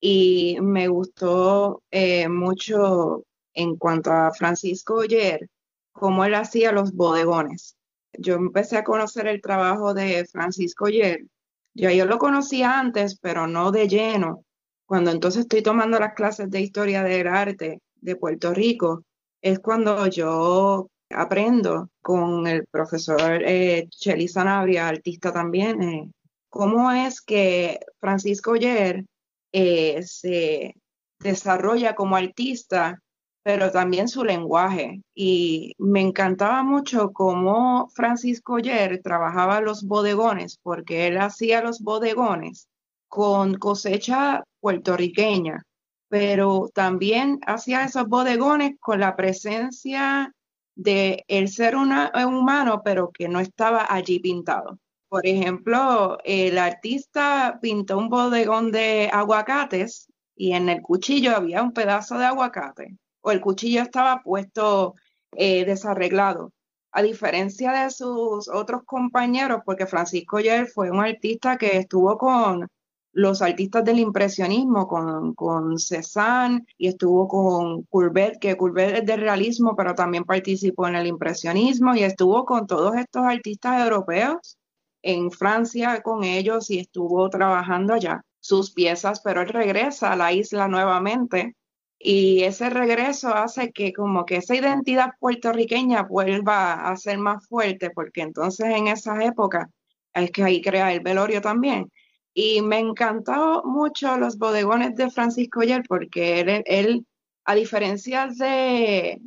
y 0.00 0.58
me 0.60 0.88
gustó 0.88 1.82
eh, 1.90 2.28
mucho 2.28 3.24
en 3.52 3.76
cuanto 3.76 4.10
a 4.12 4.32
Francisco 4.32 5.04
Yer, 5.04 5.48
cómo 5.92 6.24
él 6.24 6.34
hacía 6.34 6.72
los 6.72 6.92
bodegones. 6.92 7.76
Yo 8.18 8.34
empecé 8.34 8.78
a 8.78 8.84
conocer 8.84 9.26
el 9.26 9.40
trabajo 9.40 9.94
de 9.94 10.26
Francisco 10.26 10.88
Yer. 10.88 11.26
Ya 11.74 11.92
yo 11.92 12.06
lo 12.06 12.18
conocía 12.18 12.78
antes, 12.78 13.18
pero 13.18 13.46
no 13.46 13.70
de 13.70 13.88
lleno. 13.88 14.44
Cuando 14.86 15.10
entonces 15.10 15.42
estoy 15.42 15.62
tomando 15.62 16.00
las 16.00 16.14
clases 16.14 16.50
de 16.50 16.60
historia 16.60 17.02
del 17.02 17.28
arte 17.28 17.80
de 18.00 18.16
Puerto 18.16 18.54
Rico, 18.54 19.04
es 19.42 19.58
cuando 19.58 20.06
yo 20.06 20.88
aprendo 21.10 21.88
con 22.02 22.46
el 22.46 22.66
profesor 22.70 23.42
eh, 23.44 23.88
Chely 23.90 24.28
Sanabria, 24.28 24.88
artista 24.88 25.32
también, 25.32 25.82
eh, 25.82 26.10
cómo 26.48 26.90
es 26.92 27.20
que 27.20 27.80
Francisco 28.00 28.56
Yer 28.56 29.04
eh, 29.52 30.02
se 30.02 30.74
desarrolla 31.20 31.94
como 31.94 32.16
artista 32.16 32.98
pero 33.42 33.70
también 33.70 34.08
su 34.08 34.24
lenguaje. 34.24 35.02
Y 35.14 35.74
me 35.78 36.00
encantaba 36.00 36.62
mucho 36.62 37.12
cómo 37.12 37.88
Francisco 37.94 38.58
Yer 38.58 39.00
trabajaba 39.02 39.60
los 39.60 39.84
bodegones, 39.84 40.58
porque 40.62 41.06
él 41.06 41.18
hacía 41.18 41.62
los 41.62 41.80
bodegones 41.80 42.68
con 43.08 43.54
cosecha 43.54 44.44
puertorriqueña, 44.60 45.62
pero 46.10 46.70
también 46.74 47.40
hacía 47.46 47.84
esos 47.84 48.08
bodegones 48.08 48.74
con 48.80 48.98
la 48.98 49.14
presencia 49.14 50.34
de 50.74 51.24
el 51.28 51.48
ser 51.48 51.76
humano, 51.76 52.82
pero 52.84 53.10
que 53.12 53.28
no 53.28 53.38
estaba 53.38 53.86
allí 53.88 54.18
pintado. 54.18 54.78
Por 55.08 55.24
ejemplo, 55.24 56.18
el 56.24 56.58
artista 56.58 57.58
pintó 57.62 57.96
un 57.96 58.08
bodegón 58.08 58.72
de 58.72 59.08
aguacates 59.12 60.08
y 60.34 60.52
en 60.52 60.68
el 60.68 60.82
cuchillo 60.82 61.36
había 61.36 61.62
un 61.62 61.72
pedazo 61.72 62.18
de 62.18 62.26
aguacate 62.26 62.96
o 63.20 63.30
el 63.30 63.40
cuchillo 63.40 63.82
estaba 63.82 64.22
puesto 64.22 64.96
eh, 65.32 65.64
desarreglado. 65.64 66.52
A 66.92 67.02
diferencia 67.02 67.72
de 67.72 67.90
sus 67.90 68.48
otros 68.48 68.82
compañeros, 68.84 69.62
porque 69.64 69.86
Francisco 69.86 70.40
Yer 70.40 70.66
fue 70.66 70.90
un 70.90 70.98
artista 70.98 71.56
que 71.56 71.76
estuvo 71.76 72.18
con 72.18 72.66
los 73.12 73.42
artistas 73.42 73.84
del 73.84 73.98
impresionismo, 73.98 74.86
con, 74.86 75.34
con 75.34 75.78
Cézanne 75.78 76.64
y 76.78 76.88
estuvo 76.88 77.26
con 77.28 77.82
Courbet, 77.84 78.38
que 78.38 78.56
Courbet 78.56 78.98
es 78.98 79.06
de 79.06 79.16
realismo, 79.16 79.74
pero 79.76 79.94
también 79.94 80.24
participó 80.24 80.88
en 80.88 80.96
el 80.96 81.06
impresionismo 81.06 81.94
y 81.94 82.04
estuvo 82.04 82.44
con 82.44 82.66
todos 82.66 82.96
estos 82.96 83.24
artistas 83.24 83.82
europeos 83.82 84.58
en 85.02 85.30
Francia 85.30 86.02
con 86.02 86.24
ellos 86.24 86.70
y 86.70 86.78
estuvo 86.80 87.28
trabajando 87.30 87.94
allá 87.94 88.22
sus 88.40 88.72
piezas, 88.72 89.20
pero 89.22 89.42
él 89.42 89.48
regresa 89.48 90.12
a 90.12 90.16
la 90.16 90.32
isla 90.32 90.68
nuevamente 90.68 91.56
y 92.02 92.44
ese 92.44 92.70
regreso 92.70 93.34
hace 93.34 93.72
que 93.72 93.92
como 93.92 94.24
que 94.24 94.36
esa 94.36 94.54
identidad 94.54 95.10
puertorriqueña 95.20 96.04
vuelva 96.04 96.88
a 96.88 96.96
ser 96.96 97.18
más 97.18 97.46
fuerte, 97.46 97.90
porque 97.90 98.22
entonces 98.22 98.66
en 98.68 98.86
esa 98.88 99.22
época 99.22 99.68
es 100.14 100.30
que 100.30 100.42
ahí 100.42 100.62
crea 100.62 100.92
el 100.92 101.00
velorio 101.00 101.42
también. 101.42 101.90
Y 102.34 102.62
me 102.62 102.78
encantó 102.78 103.62
mucho 103.64 104.16
los 104.16 104.38
bodegones 104.38 104.94
de 104.94 105.10
Francisco 105.10 105.62
Yer, 105.62 105.82
porque 105.88 106.40
él, 106.40 106.62
él 106.66 107.06
a 107.44 107.54
diferencia 107.54 108.28
de, 108.28 109.20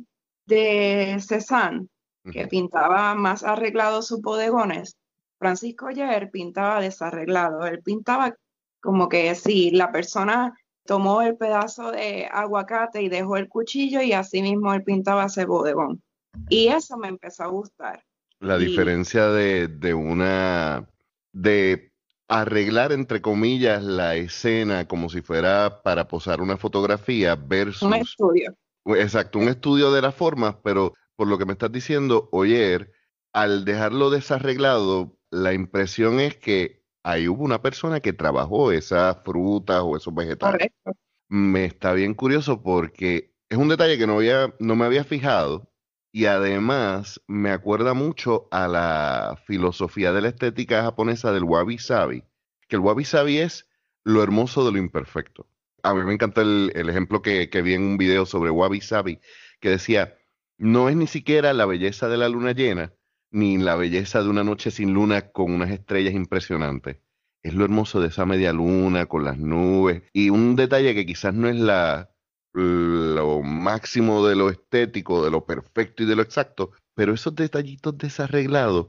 de 0.46 1.16
Cézanne, 1.20 1.88
que 2.32 2.46
pintaba 2.46 3.14
más 3.14 3.44
arreglados 3.44 4.06
sus 4.06 4.22
bodegones, 4.22 4.96
Francisco 5.38 5.90
Yer 5.90 6.30
pintaba 6.30 6.80
desarreglado. 6.80 7.66
Él 7.66 7.82
pintaba 7.82 8.34
como 8.80 9.08
que 9.08 9.34
si 9.34 9.70
la 9.70 9.92
persona 9.92 10.54
tomó 10.86 11.22
el 11.22 11.36
pedazo 11.36 11.90
de 11.92 12.26
aguacate 12.30 13.02
y 13.02 13.08
dejó 13.08 13.36
el 13.36 13.48
cuchillo 13.48 14.00
y 14.02 14.12
así 14.12 14.42
mismo 14.42 14.72
él 14.72 14.82
pintaba 14.82 15.26
ese 15.26 15.44
bodegón. 15.44 16.02
Y 16.48 16.68
eso 16.68 16.96
me 16.96 17.08
empezó 17.08 17.44
a 17.44 17.48
gustar. 17.48 18.02
La 18.40 18.58
diferencia 18.58 19.28
de, 19.28 19.68
de 19.68 19.94
una, 19.94 20.88
de 21.32 21.92
arreglar, 22.28 22.92
entre 22.92 23.20
comillas, 23.20 23.82
la 23.82 24.16
escena 24.16 24.86
como 24.86 25.08
si 25.08 25.20
fuera 25.20 25.82
para 25.82 26.08
posar 26.08 26.40
una 26.40 26.56
fotografía 26.56 27.36
versus... 27.36 27.82
Un 27.82 27.94
estudio. 27.94 28.56
Exacto, 28.86 29.38
un 29.38 29.48
estudio 29.48 29.92
de 29.92 30.02
las 30.02 30.14
formas, 30.14 30.56
pero 30.62 30.94
por 31.16 31.28
lo 31.28 31.38
que 31.38 31.46
me 31.46 31.52
estás 31.52 31.72
diciendo, 31.72 32.28
oyer, 32.32 32.92
al 33.32 33.64
dejarlo 33.64 34.10
desarreglado, 34.10 35.18
la 35.30 35.52
impresión 35.52 36.20
es 36.20 36.36
que 36.36 36.84
ahí 37.02 37.28
hubo 37.28 37.44
una 37.44 37.62
persona 37.62 38.00
que 38.00 38.12
trabajó 38.12 38.72
esas 38.72 39.18
frutas 39.24 39.82
o 39.82 39.96
esos 39.96 40.14
vegetales. 40.14 40.52
Correcto. 40.52 40.92
Me 41.28 41.64
está 41.64 41.92
bien 41.92 42.14
curioso 42.14 42.62
porque 42.62 43.34
es 43.48 43.58
un 43.58 43.68
detalle 43.68 43.98
que 43.98 44.06
no, 44.06 44.14
había, 44.16 44.54
no 44.58 44.76
me 44.76 44.84
había 44.84 45.04
fijado 45.04 45.73
y 46.14 46.26
además 46.26 47.20
me 47.26 47.50
acuerda 47.50 47.92
mucho 47.92 48.46
a 48.52 48.68
la 48.68 49.36
filosofía 49.48 50.12
de 50.12 50.22
la 50.22 50.28
estética 50.28 50.84
japonesa 50.84 51.32
del 51.32 51.42
wabi 51.42 51.76
sabi, 51.78 52.22
que 52.68 52.76
el 52.76 52.82
wabi 52.82 53.04
sabi 53.04 53.38
es 53.38 53.68
lo 54.04 54.22
hermoso 54.22 54.64
de 54.64 54.70
lo 54.70 54.78
imperfecto. 54.78 55.48
A 55.82 55.92
mí 55.92 56.04
me 56.04 56.12
encanta 56.12 56.42
el, 56.42 56.70
ejemplo 56.88 57.20
que, 57.20 57.50
que 57.50 57.62
vi 57.62 57.74
en 57.74 57.82
un 57.82 57.98
video 57.98 58.26
sobre 58.26 58.50
wabi 58.50 58.80
sabi, 58.80 59.18
que 59.58 59.70
decía, 59.70 60.16
no 60.56 60.88
es 60.88 60.94
ni 60.94 61.08
siquiera 61.08 61.52
la 61.52 61.66
belleza 61.66 62.06
de 62.06 62.16
la 62.16 62.28
luna 62.28 62.52
llena, 62.52 62.92
ni 63.32 63.58
la 63.58 63.74
belleza 63.74 64.22
de 64.22 64.28
una 64.28 64.44
noche 64.44 64.70
sin 64.70 64.94
luna 64.94 65.32
con 65.32 65.50
unas 65.50 65.72
estrellas 65.72 66.14
impresionantes. 66.14 66.98
Es 67.42 67.54
lo 67.54 67.64
hermoso 67.64 68.00
de 68.00 68.06
esa 68.06 68.24
media 68.24 68.52
luna 68.52 69.06
con 69.06 69.24
las 69.24 69.36
nubes 69.36 70.04
y 70.12 70.30
un 70.30 70.54
detalle 70.54 70.94
que 70.94 71.06
quizás 71.06 71.34
no 71.34 71.48
es 71.48 71.56
la, 71.56 72.13
lo 72.54 73.42
máximo 73.42 74.26
de 74.26 74.36
lo 74.36 74.48
estético, 74.48 75.24
de 75.24 75.30
lo 75.30 75.44
perfecto 75.44 76.02
y 76.02 76.06
de 76.06 76.16
lo 76.16 76.22
exacto, 76.22 76.70
pero 76.94 77.12
esos 77.12 77.34
detallitos 77.34 77.98
desarreglados 77.98 78.86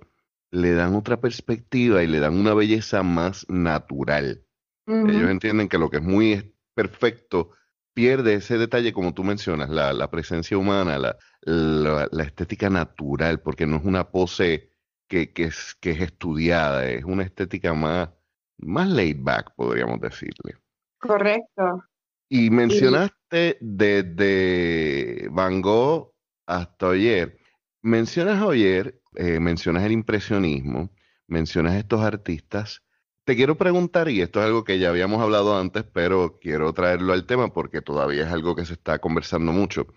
le 0.51 0.73
dan 0.73 0.95
otra 0.95 1.19
perspectiva 1.19 2.03
y 2.03 2.07
le 2.07 2.19
dan 2.19 2.37
una 2.37 2.53
belleza 2.53 3.03
más 3.03 3.45
natural. 3.49 4.43
Ellos 4.87 5.31
entienden 5.31 5.67
que 5.67 5.79
lo 5.79 5.89
que 5.89 5.97
es 5.97 6.03
muy 6.03 6.55
perfecto 6.75 7.49
pierde 7.95 8.35
ese 8.35 8.59
detalle, 8.59 8.93
como 8.93 9.15
tú 9.15 9.23
mencionas, 9.23 9.69
la, 9.69 10.11
presencia 10.11 10.57
humana, 10.57 10.99
la, 10.99 11.17
la, 11.41 12.23
estética 12.23 12.69
natural, 12.69 13.39
porque 13.39 13.65
no 13.65 13.77
es 13.77 13.83
una 13.83 14.11
pose 14.11 14.69
que, 15.07 15.33
que, 15.33 15.45
es, 15.45 15.75
que 15.79 15.91
es 15.91 16.01
estudiada, 16.01 16.87
es 16.87 17.03
una 17.03 17.23
estética 17.23 17.73
más, 17.73 18.09
más 18.57 18.87
laid 18.89 19.17
back, 19.21 19.55
podríamos 19.55 19.99
decirle. 20.01 20.57
Correcto. 20.99 21.83
Y 22.29 22.49
mencionaste 22.49 23.15
desde 23.29 25.27
Van 25.31 25.61
Gogh 25.61 26.13
hasta 26.45 26.91
ayer. 26.91 27.37
Mencionas 27.81 28.41
ayer, 28.41 29.01
eh, 29.15 29.39
mencionas 29.39 29.83
el 29.83 29.91
impresionismo, 29.91 30.91
mencionas 31.27 31.75
estos 31.75 32.01
artistas 32.01 32.85
te 33.25 33.35
quiero 33.35 33.57
preguntar, 33.57 34.07
y 34.09 34.21
esto 34.21 34.39
es 34.39 34.45
algo 34.45 34.63
que 34.63 34.77
ya 34.77 34.89
habíamos 34.89 35.21
hablado 35.21 35.57
antes, 35.57 35.83
pero 35.83 36.37
quiero 36.39 36.73
traerlo 36.73 37.11
al 37.11 37.25
tema 37.25 37.51
porque 37.51 37.81
todavía 37.81 38.23
es 38.25 38.31
algo 38.31 38.55
que 38.55 38.65
se 38.65 38.73
está 38.73 38.99
conversando 38.99 39.51
mucho. 39.51 39.87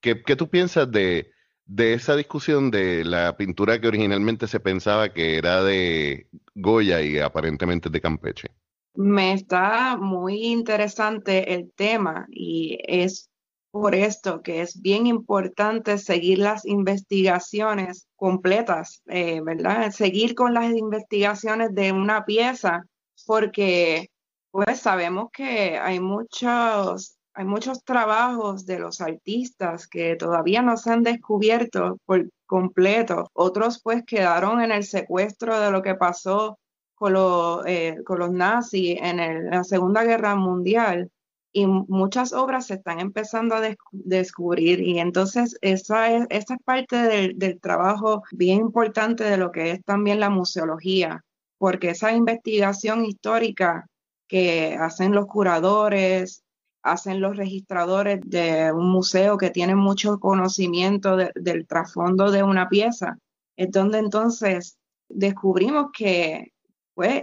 ¿Qué, 0.00 0.16
tú 0.16 0.50
piensas 0.50 0.90
de, 0.90 1.30
de 1.64 1.94
esa 1.94 2.16
discusión 2.16 2.72
de 2.72 3.04
la 3.04 3.36
pintura 3.36 3.80
que 3.80 3.86
originalmente 3.86 4.48
se 4.48 4.58
pensaba 4.58 5.12
que 5.12 5.38
era 5.38 5.62
de 5.62 6.28
Goya 6.56 7.02
y 7.02 7.20
aparentemente 7.20 7.88
de 7.88 8.00
Campeche? 8.00 8.48
Me 8.94 9.32
está 9.32 9.96
muy 9.96 10.44
interesante 10.44 11.54
el 11.54 11.72
tema 11.72 12.26
y 12.30 12.78
es 12.86 13.30
por 13.70 13.94
esto 13.94 14.42
que 14.42 14.60
es 14.60 14.80
bien 14.82 15.06
importante 15.06 15.96
seguir 15.96 16.38
las 16.38 16.66
investigaciones 16.66 18.06
completas, 18.16 19.02
eh, 19.06 19.40
¿verdad? 19.42 19.90
Seguir 19.92 20.34
con 20.34 20.52
las 20.52 20.70
investigaciones 20.74 21.74
de 21.74 21.90
una 21.92 22.26
pieza, 22.26 22.84
porque 23.26 24.10
pues 24.50 24.80
sabemos 24.80 25.30
que 25.32 25.78
hay 25.78 25.98
muchos, 25.98 27.16
hay 27.32 27.46
muchos 27.46 27.82
trabajos 27.84 28.66
de 28.66 28.78
los 28.78 29.00
artistas 29.00 29.86
que 29.88 30.16
todavía 30.16 30.60
no 30.60 30.76
se 30.76 30.90
han 30.90 31.02
descubierto 31.02 31.96
por 32.04 32.28
completo. 32.44 33.30
Otros 33.32 33.80
pues 33.82 34.04
quedaron 34.06 34.60
en 34.60 34.72
el 34.72 34.84
secuestro 34.84 35.58
de 35.58 35.70
lo 35.70 35.80
que 35.80 35.94
pasó 35.94 36.58
con, 37.02 37.66
eh, 37.66 37.98
con 38.04 38.20
los 38.20 38.30
nazis 38.30 38.96
en 39.00 39.50
la 39.50 39.64
Segunda 39.64 40.04
Guerra 40.04 40.36
Mundial 40.36 41.10
y 41.52 41.66
muchas 41.66 42.32
obras 42.32 42.66
se 42.66 42.74
están 42.74 43.00
empezando 43.00 43.56
a 43.56 43.76
descubrir 43.90 44.80
y 44.80 45.00
entonces 45.00 45.56
esa 45.60 46.12
es, 46.12 46.26
esa 46.30 46.54
es 46.54 46.60
parte 46.64 46.96
del, 46.96 47.60
trabajo 47.60 48.22
bien 48.30 48.60
importante 48.60 49.24
de 49.24 49.36
lo 49.36 49.50
que 49.50 49.72
es 49.72 49.84
también 49.84 50.20
la 50.20 50.30
museología, 50.30 51.24
porque 51.58 51.90
esa 51.90 52.12
investigación 52.12 53.04
histórica 53.04 53.86
que 54.28 54.76
hacen 54.80 55.12
los 55.12 55.26
curadores, 55.26 56.44
hacen 56.82 57.20
los 57.20 57.36
registradores 57.36 58.20
de 58.24 58.72
un 58.72 58.90
museo 58.90 59.36
que 59.36 59.50
tienen 59.50 59.76
mucho 59.76 60.20
conocimiento 60.20 61.16
del 61.16 61.66
trasfondo 61.66 62.30
de 62.30 62.44
una 62.44 62.68
pieza, 62.68 63.18
es 63.56 63.70
donde 63.72 63.98
entonces 63.98 64.78
descubrimos 65.08 65.90
que 65.92 66.52
pues, 66.94 67.22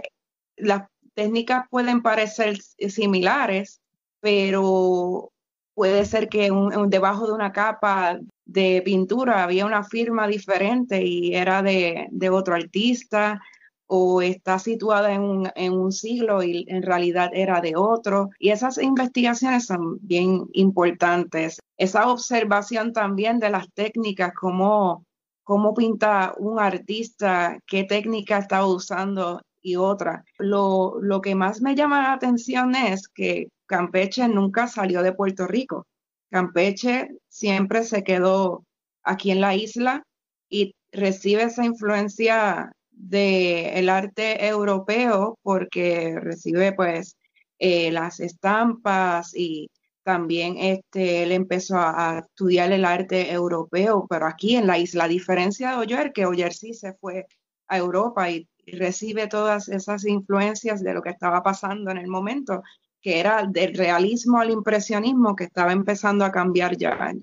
las 0.56 0.88
técnicas 1.14 1.66
pueden 1.70 2.02
parecer 2.02 2.58
similares, 2.60 3.80
pero 4.20 5.32
puede 5.74 6.04
ser 6.04 6.28
que 6.28 6.50
debajo 6.88 7.26
de 7.26 7.32
una 7.32 7.52
capa 7.52 8.18
de 8.44 8.82
pintura 8.84 9.44
había 9.44 9.64
una 9.66 9.84
firma 9.84 10.26
diferente 10.26 11.02
y 11.02 11.34
era 11.34 11.62
de, 11.62 12.08
otro 12.30 12.54
artista 12.54 13.40
o 13.86 14.22
está 14.22 14.58
situada 14.58 15.12
en 15.12 15.72
un, 15.72 15.92
siglo 15.92 16.42
y 16.42 16.64
en 16.68 16.82
realidad 16.82 17.30
era 17.32 17.60
de 17.60 17.76
otro. 17.76 18.30
Y 18.38 18.50
esas 18.50 18.78
investigaciones 18.78 19.66
son 19.66 19.98
bien 20.00 20.46
importantes. 20.52 21.60
Esa 21.76 22.08
observación 22.08 22.92
también 22.92 23.40
de 23.40 23.50
las 23.50 23.66
técnicas, 23.72 24.32
cómo, 24.34 25.04
cómo 25.42 25.74
pinta 25.74 26.34
un 26.38 26.60
artista, 26.60 27.58
qué 27.66 27.84
técnica 27.84 28.38
está 28.38 28.64
usando 28.64 29.40
y 29.62 29.76
otra. 29.76 30.24
Lo, 30.38 30.98
lo 31.00 31.20
que 31.20 31.34
más 31.34 31.60
me 31.60 31.74
llama 31.74 32.02
la 32.02 32.12
atención 32.12 32.74
es 32.74 33.08
que 33.08 33.48
Campeche 33.66 34.26
nunca 34.28 34.66
salió 34.66 35.02
de 35.02 35.12
Puerto 35.12 35.46
Rico. 35.46 35.86
Campeche 36.30 37.10
siempre 37.28 37.84
se 37.84 38.04
quedó 38.04 38.64
aquí 39.02 39.30
en 39.30 39.40
la 39.40 39.54
isla 39.54 40.02
y 40.48 40.74
recibe 40.92 41.44
esa 41.44 41.64
influencia 41.64 42.72
del 42.90 43.88
arte 43.88 44.46
europeo 44.46 45.38
porque 45.42 46.18
recibe 46.20 46.72
pues 46.72 47.16
eh, 47.58 47.90
las 47.90 48.20
estampas 48.20 49.34
y 49.34 49.70
también 50.02 50.56
este, 50.58 51.22
él 51.22 51.32
empezó 51.32 51.76
a, 51.78 52.24
estudiar 52.26 52.72
el 52.72 52.84
arte 52.84 53.32
europeo, 53.32 54.06
pero 54.08 54.26
aquí 54.26 54.56
en 54.56 54.66
la 54.66 54.78
isla, 54.78 55.04
a 55.04 55.08
diferencia 55.08 55.70
de 55.70 55.76
Oyer, 55.76 56.12
que 56.12 56.26
Oyer 56.26 56.52
sí 56.52 56.74
se 56.74 56.94
fue 56.94 57.26
a 57.68 57.78
Europa 57.78 58.30
y 58.30 58.48
recibe 58.72 59.26
todas 59.26 59.68
esas 59.68 60.04
influencias 60.06 60.82
de 60.82 60.94
lo 60.94 61.02
que 61.02 61.10
estaba 61.10 61.42
pasando 61.42 61.90
en 61.90 61.98
el 61.98 62.08
momento 62.08 62.62
que 63.02 63.18
era 63.18 63.46
del 63.46 63.74
realismo 63.74 64.38
al 64.38 64.50
impresionismo 64.50 65.34
que 65.34 65.44
estaba 65.44 65.72
empezando 65.72 66.24
a 66.24 66.32
cambiar 66.32 66.76
ya. 66.76 67.14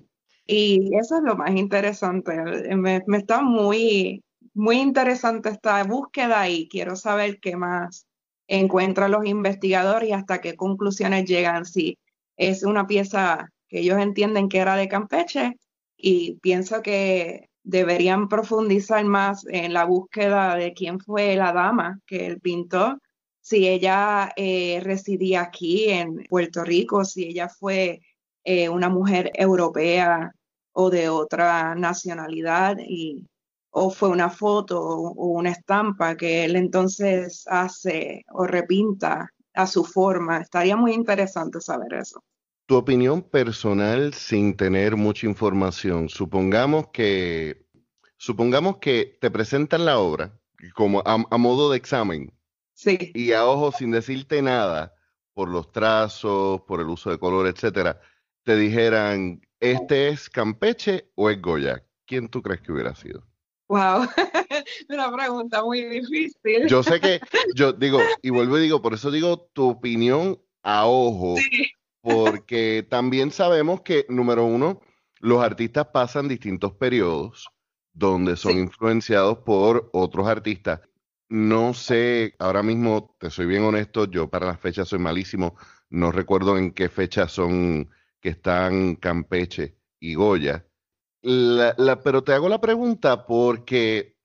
Y 0.46 0.96
eso 0.96 1.18
es 1.18 1.22
lo 1.22 1.36
más 1.36 1.54
interesante. 1.54 2.34
Me, 2.74 3.02
está 3.16 3.42
muy, 3.42 4.24
muy 4.54 4.80
interesante 4.80 5.50
esta 5.50 5.84
búsqueda 5.84 6.48
y 6.48 6.68
quiero 6.68 6.96
saber 6.96 7.38
qué 7.40 7.56
más 7.56 8.06
encuentran 8.48 9.10
los 9.10 9.26
investigadores 9.26 10.08
y 10.08 10.12
hasta 10.12 10.40
qué 10.40 10.56
conclusiones 10.56 11.26
llegan. 11.26 11.64
Si 11.64 11.98
es 12.36 12.64
una 12.64 12.86
pieza 12.86 13.50
que 13.68 13.80
ellos 13.80 13.98
entienden 13.98 14.48
que 14.48 14.58
era 14.58 14.74
de 14.76 14.88
Campeche 14.88 15.58
y 15.96 16.38
pienso 16.40 16.82
que 16.82 17.47
deberían 17.68 18.28
profundizar 18.28 19.04
más 19.04 19.44
en 19.46 19.74
la 19.74 19.84
búsqueda 19.84 20.56
de 20.56 20.72
quién 20.72 20.98
fue 20.98 21.36
la 21.36 21.52
dama 21.52 22.00
que 22.06 22.26
él 22.26 22.40
pintó 22.40 22.98
si 23.42 23.68
ella 23.68 24.32
eh, 24.36 24.80
residía 24.82 25.42
aquí 25.42 25.90
en 25.90 26.24
Puerto 26.28 26.64
Rico, 26.64 27.04
si 27.04 27.24
ella 27.28 27.48
fue 27.48 28.00
eh, 28.44 28.68
una 28.70 28.88
mujer 28.88 29.30
europea 29.34 30.32
o 30.72 30.88
de 30.88 31.10
otra 31.10 31.74
nacionalidad 31.74 32.78
y 32.78 33.26
o 33.70 33.90
fue 33.90 34.08
una 34.08 34.30
foto 34.30 34.80
o 34.82 35.26
una 35.26 35.50
estampa 35.50 36.16
que 36.16 36.44
él 36.44 36.56
entonces 36.56 37.44
hace 37.48 38.24
o 38.32 38.46
repinta 38.46 39.30
a 39.54 39.66
su 39.66 39.84
forma. 39.84 40.38
Estaría 40.38 40.76
muy 40.76 40.92
interesante 40.92 41.60
saber 41.60 41.94
eso. 41.94 42.22
Tu 42.68 42.76
opinión 42.76 43.22
personal 43.22 44.14
sin 44.14 44.56
tener 44.56 44.96
mucha 44.96 45.26
información. 45.26 46.08
Supongamos 46.08 46.88
que 46.92 47.66
supongamos 48.16 48.78
que 48.78 49.16
te 49.20 49.30
presentan 49.30 49.84
la 49.84 49.98
obra 49.98 50.38
como 50.74 51.02
a 51.04 51.38
modo 51.38 51.70
de 51.70 51.78
examen 51.78 52.32
Sí. 52.78 53.10
Y 53.12 53.32
a 53.32 53.44
ojo, 53.44 53.72
sin 53.72 53.90
decirte 53.90 54.40
nada, 54.40 54.94
por 55.34 55.48
los 55.48 55.72
trazos, 55.72 56.60
por 56.60 56.80
el 56.80 56.86
uso 56.86 57.10
de 57.10 57.18
color, 57.18 57.48
etcétera, 57.48 58.00
te 58.44 58.54
dijeran, 58.54 59.40
¿este 59.58 60.10
es 60.10 60.30
Campeche 60.30 61.10
o 61.16 61.28
es 61.28 61.42
Goya? 61.42 61.84
¿Quién 62.06 62.28
tú 62.28 62.40
crees 62.40 62.60
que 62.60 62.70
hubiera 62.70 62.94
sido? 62.94 63.26
Wow, 63.66 64.06
una 64.90 65.12
pregunta 65.12 65.64
muy 65.64 65.82
difícil. 65.86 66.68
Yo 66.68 66.84
sé 66.84 67.00
que, 67.00 67.18
yo 67.56 67.72
digo, 67.72 67.98
y 68.22 68.30
vuelvo 68.30 68.58
y 68.58 68.62
digo, 68.62 68.80
por 68.80 68.94
eso 68.94 69.10
digo 69.10 69.50
tu 69.52 69.70
opinión 69.70 70.40
a 70.62 70.86
ojo, 70.86 71.34
porque 72.00 72.86
también 72.88 73.30
sabemos 73.30 73.82
que, 73.82 74.06
número 74.08 74.44
uno, 74.44 74.80
los 75.20 75.42
artistas 75.42 75.88
pasan 75.92 76.28
distintos 76.28 76.72
periodos 76.74 77.48
donde 77.92 78.36
son 78.36 78.58
influenciados 78.58 79.38
por 79.38 79.90
otros 79.92 80.28
artistas. 80.28 80.80
No 81.28 81.74
sé, 81.74 82.34
ahora 82.38 82.62
mismo, 82.62 83.16
te 83.18 83.28
soy 83.28 83.46
bien 83.46 83.64
honesto, 83.64 84.06
yo 84.06 84.30
para 84.30 84.46
las 84.46 84.60
fechas 84.60 84.88
soy 84.88 84.98
malísimo, 84.98 85.56
no 85.90 86.12
recuerdo 86.12 86.56
en 86.56 86.72
qué 86.72 86.88
fechas 86.88 87.32
son 87.32 87.90
que 88.20 88.30
están 88.30 88.96
Campeche 88.96 89.76
y 90.00 90.14
Goya. 90.14 90.64
La, 91.22 92.00
pero 92.02 92.22
te 92.22 92.32
hago 92.32 92.48
la 92.48 92.60
pregunta 92.60 93.26
porque 93.26 94.16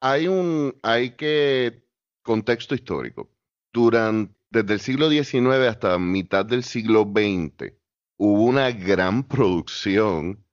hay 0.00 0.28
un, 0.28 0.78
hay 0.82 1.10
que, 1.16 1.84
contexto 2.22 2.74
histórico. 2.74 3.30
Durante, 3.72 4.34
desde 4.54 4.74
el 4.74 4.80
siglo 4.80 5.10
XIX 5.10 5.66
hasta 5.68 5.98
mitad 5.98 6.46
del 6.46 6.62
siglo 6.62 7.02
XX, 7.02 7.72
hubo 8.16 8.44
una 8.44 8.70
gran 8.70 9.24
producción 9.24 10.44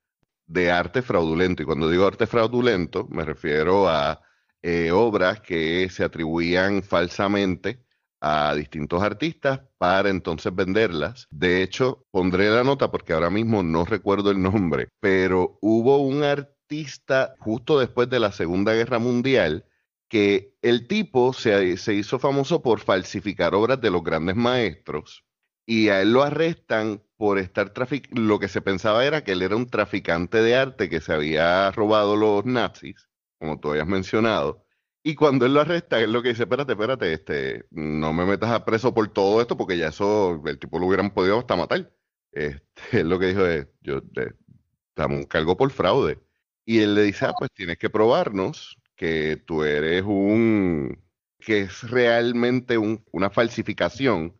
de 0.48 0.72
arte 0.72 1.04
fraudulento. 1.04 1.62
Y 1.62 1.66
cuando 1.68 1.88
digo 1.88 2.08
arte 2.08 2.26
fraudulento, 2.26 3.08
me 3.10 3.24
refiero 3.24 3.88
a 3.88 4.20
eh, 4.64 4.92
obras 4.92 5.42
que 5.42 5.88
se 5.92 6.04
atribuían 6.04 6.82
falsamente 6.82 7.86
a 8.20 8.56
distintos 8.56 9.04
artistas 9.04 9.62
para 9.78 10.10
entonces 10.10 10.54
venderlas. 10.54 11.28
De 11.30 11.62
hecho, 11.62 12.06
pondré 12.10 12.50
la 12.50 12.64
nota 12.64 12.90
porque 12.90 13.14
ahora 13.14 13.30
mismo 13.30 13.62
no 13.62 13.86
recuerdo 13.86 14.32
el 14.32 14.42
nombre, 14.42 14.90
pero 15.00 15.60
hubo 15.62 16.00
un 16.00 16.24
artista 16.24 17.36
justo 17.40 17.80
después 17.80 18.10
de 18.10 18.20
la 18.20 18.32
Segunda 18.32 18.74
Guerra 18.74 18.98
Mundial 18.98 19.66
que 20.12 20.58
el 20.62 20.88
tipo 20.90 21.32
se, 21.32 21.78
se 21.78 21.94
hizo 21.94 22.20
famoso 22.20 22.62
por 22.62 22.82
falsificar 22.82 23.56
obras 23.56 23.80
de 23.80 23.90
los 23.92 24.04
grandes 24.04 24.36
maestros 24.36 25.26
y 25.66 25.88
a 25.88 26.02
él 26.02 26.12
lo 26.12 26.24
arrestan 26.24 27.02
por 27.16 27.40
estar 27.40 27.70
traficando, 27.70 28.22
lo 28.22 28.38
que 28.38 28.50
se 28.50 28.62
pensaba 28.62 29.06
era 29.06 29.24
que 29.24 29.32
él 29.32 29.42
era 29.42 29.56
un 29.56 29.70
traficante 29.70 30.42
de 30.42 30.58
arte 30.58 30.90
que 30.90 31.00
se 31.00 31.14
había 31.14 31.72
robado 31.72 32.18
los 32.18 32.44
nazis, 32.46 33.08
como 33.40 33.58
tú 33.62 33.70
habías 33.72 33.88
mencionado. 33.88 34.66
Y 35.02 35.16
cuando 35.16 35.46
él 35.46 35.54
lo 35.54 35.62
arresta, 35.62 36.02
él 36.02 36.12
lo 36.12 36.22
que 36.22 36.30
dice, 36.30 36.44
espérate, 36.44 36.74
espérate, 36.74 37.14
este, 37.14 37.66
no 37.72 38.12
me 38.12 38.26
metas 38.26 38.52
a 38.52 38.66
preso 38.66 38.94
por 38.94 39.08
todo 39.14 39.40
esto, 39.40 39.56
porque 39.56 39.78
ya 39.78 39.88
eso, 39.88 40.42
el 40.46 40.60
tipo 40.60 40.78
lo 40.78 40.88
hubieran 40.88 41.14
podido 41.14 41.40
hasta 41.40 41.56
matar. 41.56 41.90
Este, 42.34 42.62
él 43.00 43.10
lo 43.10 43.18
que 43.18 43.28
dijo 43.28 43.46
es, 43.46 43.66
yo 43.80 44.02
te, 44.04 44.34
damos 44.94 45.20
un 45.20 45.26
cargo 45.26 45.56
por 45.56 45.72
fraude. 45.72 46.20
Y 46.66 46.80
él 46.80 46.96
le 46.96 47.04
dice, 47.04 47.26
ah, 47.28 47.34
pues 47.40 47.50
tienes 47.54 47.78
que 47.78 47.90
probarnos 47.90 48.81
que 49.02 49.36
tú 49.36 49.64
eres 49.64 50.04
un, 50.04 51.04
que 51.40 51.62
es 51.62 51.90
realmente 51.90 52.78
un, 52.78 53.04
una 53.12 53.32
falsificación 53.32 54.40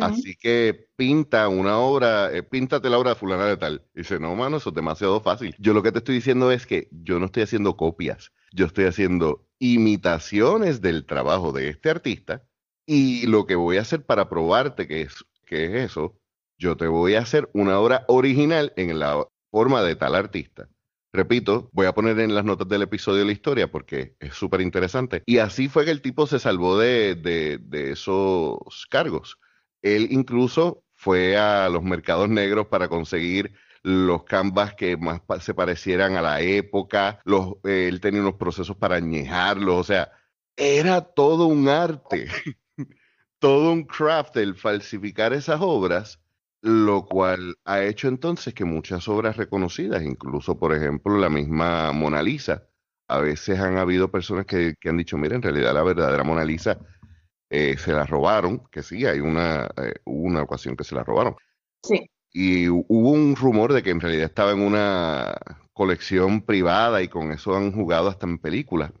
Así 0.00 0.36
que 0.36 0.88
pinta 0.96 1.48
una 1.48 1.78
obra, 1.78 2.30
eh, 2.30 2.42
píntate 2.42 2.90
la 2.90 2.98
obra 2.98 3.10
de 3.10 3.16
fulana 3.16 3.46
de 3.46 3.56
tal. 3.56 3.86
dice, 3.94 4.20
no, 4.20 4.34
mano, 4.34 4.58
eso 4.58 4.68
es 4.68 4.74
demasiado 4.74 5.20
fácil. 5.20 5.54
Yo 5.58 5.72
lo 5.72 5.82
que 5.82 5.92
te 5.92 5.98
estoy 5.98 6.16
diciendo 6.16 6.52
es 6.52 6.66
que 6.66 6.88
yo 6.92 7.18
no 7.18 7.26
estoy 7.26 7.44
haciendo 7.44 7.76
copias, 7.76 8.32
yo 8.52 8.66
estoy 8.66 8.84
haciendo 8.84 9.46
imitaciones 9.58 10.82
del 10.82 11.06
trabajo 11.06 11.52
de 11.52 11.70
este 11.70 11.88
artista 11.88 12.46
y 12.84 13.26
lo 13.26 13.46
que 13.46 13.54
voy 13.54 13.78
a 13.78 13.82
hacer 13.82 14.04
para 14.04 14.28
probarte 14.28 14.86
que 14.86 15.02
es, 15.02 15.24
que 15.46 15.64
es 15.64 15.90
eso, 15.90 16.20
yo 16.58 16.76
te 16.76 16.86
voy 16.86 17.14
a 17.14 17.20
hacer 17.20 17.48
una 17.54 17.78
obra 17.78 18.04
original 18.08 18.74
en 18.76 18.98
la 18.98 19.26
forma 19.50 19.82
de 19.82 19.96
tal 19.96 20.14
artista. 20.14 20.68
Repito, 21.12 21.70
voy 21.72 21.86
a 21.86 21.94
poner 21.94 22.18
en 22.20 22.34
las 22.34 22.44
notas 22.44 22.68
del 22.68 22.82
episodio 22.82 23.24
la 23.24 23.32
historia 23.32 23.70
porque 23.70 24.16
es 24.20 24.34
súper 24.34 24.60
interesante. 24.60 25.22
Y 25.26 25.38
así 25.38 25.68
fue 25.68 25.84
que 25.84 25.90
el 25.90 26.02
tipo 26.02 26.26
se 26.26 26.38
salvó 26.38 26.78
de, 26.78 27.14
de 27.14 27.90
esos 27.92 28.86
cargos. 28.90 29.38
Él 29.82 30.08
incluso 30.10 30.84
fue 30.94 31.36
a 31.36 31.68
los 31.68 31.82
mercados 31.82 32.28
negros 32.28 32.66
para 32.66 32.88
conseguir 32.88 33.54
los 33.82 34.24
canvas 34.24 34.74
que 34.74 34.96
más 34.96 35.22
se 35.40 35.54
parecieran 35.54 36.16
a 36.16 36.22
la 36.22 36.40
época, 36.40 37.22
eh, 37.64 37.86
él 37.88 38.00
tenía 38.00 38.20
unos 38.20 38.34
procesos 38.34 38.76
para 38.76 38.96
añejarlos, 38.96 39.76
o 39.76 39.84
sea, 39.84 40.12
era 40.56 41.00
todo 41.00 41.46
un 41.46 41.68
arte, 41.68 42.26
todo 43.38 43.72
un 43.72 43.84
craft 43.84 44.36
el 44.36 44.56
falsificar 44.56 45.32
esas 45.32 45.60
obras, 45.60 46.20
lo 46.60 47.06
cual 47.06 47.56
ha 47.64 47.82
hecho 47.82 48.08
entonces 48.08 48.54
que 48.54 48.64
muchas 48.64 49.08
obras 49.08 49.36
reconocidas, 49.36 50.02
incluso 50.02 50.58
por 50.58 50.74
ejemplo 50.74 51.16
la 51.18 51.28
misma 51.28 51.92
Mona 51.92 52.22
Lisa, 52.22 52.64
a 53.08 53.20
veces 53.20 53.58
han 53.58 53.78
habido 53.78 54.10
personas 54.10 54.44
que, 54.46 54.74
que 54.80 54.88
han 54.88 54.96
dicho, 54.96 55.16
mira, 55.16 55.36
en 55.36 55.42
realidad 55.42 55.72
la 55.72 55.82
verdadera 55.82 56.24
Mona 56.24 56.44
Lisa 56.44 56.78
eh, 57.50 57.76
se 57.78 57.92
la 57.92 58.04
robaron, 58.04 58.66
que 58.70 58.82
sí, 58.82 59.06
hay 59.06 59.20
una, 59.20 59.66
eh, 59.76 59.94
una 60.04 60.42
ocasión 60.42 60.76
que 60.76 60.84
se 60.84 60.94
la 60.94 61.04
robaron. 61.04 61.36
Sí. 61.82 62.10
Y 62.30 62.68
hubo 62.68 63.10
un 63.10 63.36
rumor 63.36 63.72
de 63.72 63.82
que 63.82 63.90
en 63.90 64.00
realidad 64.00 64.26
estaba 64.26 64.52
en 64.52 64.60
una 64.60 65.34
colección 65.72 66.42
privada 66.42 67.02
y 67.02 67.08
con 67.08 67.32
eso 67.32 67.56
han 67.56 67.72
jugado 67.72 68.08
hasta 68.08 68.26
en 68.26 68.38
películas. 68.38 68.92